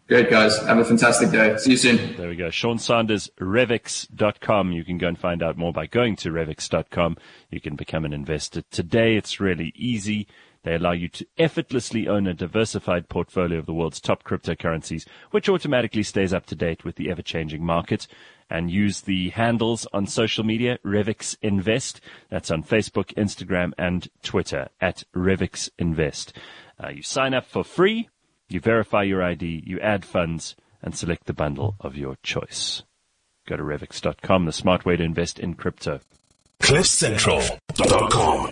Great, 0.06 0.28
guys. 0.28 0.58
Have 0.58 0.76
a 0.76 0.84
fantastic 0.84 1.30
day. 1.30 1.56
See 1.56 1.70
you 1.70 1.76
soon. 1.78 2.14
There 2.14 2.28
we 2.28 2.36
go. 2.36 2.50
Sean 2.50 2.78
Sanders, 2.78 3.30
Revix.com. 3.40 4.72
You 4.72 4.84
can 4.84 4.98
go 4.98 5.08
and 5.08 5.18
find 5.18 5.42
out 5.42 5.56
more 5.56 5.72
by 5.72 5.86
going 5.86 6.14
to 6.16 6.30
Revix.com. 6.30 7.16
You 7.48 7.62
can 7.62 7.74
become 7.74 8.04
an 8.04 8.12
investor 8.12 8.60
today. 8.70 9.16
It's 9.16 9.40
really 9.40 9.72
easy. 9.74 10.26
They 10.62 10.74
allow 10.74 10.92
you 10.92 11.08
to 11.08 11.26
effortlessly 11.38 12.06
own 12.06 12.26
a 12.26 12.34
diversified 12.34 13.08
portfolio 13.08 13.60
of 13.60 13.64
the 13.64 13.72
world's 13.72 13.98
top 13.98 14.24
cryptocurrencies, 14.24 15.06
which 15.30 15.48
automatically 15.48 16.02
stays 16.02 16.34
up 16.34 16.44
to 16.46 16.54
date 16.54 16.84
with 16.84 16.96
the 16.96 17.10
ever-changing 17.10 17.64
market. 17.64 18.06
And 18.50 18.70
use 18.70 19.00
the 19.00 19.30
handles 19.30 19.86
on 19.94 20.06
social 20.06 20.44
media, 20.44 20.78
Revix 20.84 21.34
Invest. 21.40 22.02
That's 22.28 22.50
on 22.50 22.62
Facebook, 22.62 23.14
Instagram, 23.14 23.72
and 23.78 24.06
Twitter 24.22 24.68
at 24.82 25.04
Revix 25.16 25.70
Invest. 25.78 26.34
Uh, 26.82 26.88
you 26.88 27.02
sign 27.02 27.34
up 27.34 27.46
for 27.46 27.64
free, 27.64 28.08
you 28.48 28.60
verify 28.60 29.02
your 29.02 29.22
ID, 29.22 29.62
you 29.66 29.80
add 29.80 30.04
funds, 30.04 30.56
and 30.82 30.96
select 30.96 31.26
the 31.26 31.32
bundle 31.32 31.76
of 31.80 31.96
your 31.96 32.16
choice. 32.22 32.82
Go 33.46 33.56
to 33.56 33.62
Revix.com, 33.62 34.46
the 34.46 34.52
smart 34.52 34.84
way 34.84 34.96
to 34.96 35.02
invest 35.02 35.38
in 35.38 35.54
crypto. 35.54 36.00
CliffCentral.com 36.60 38.50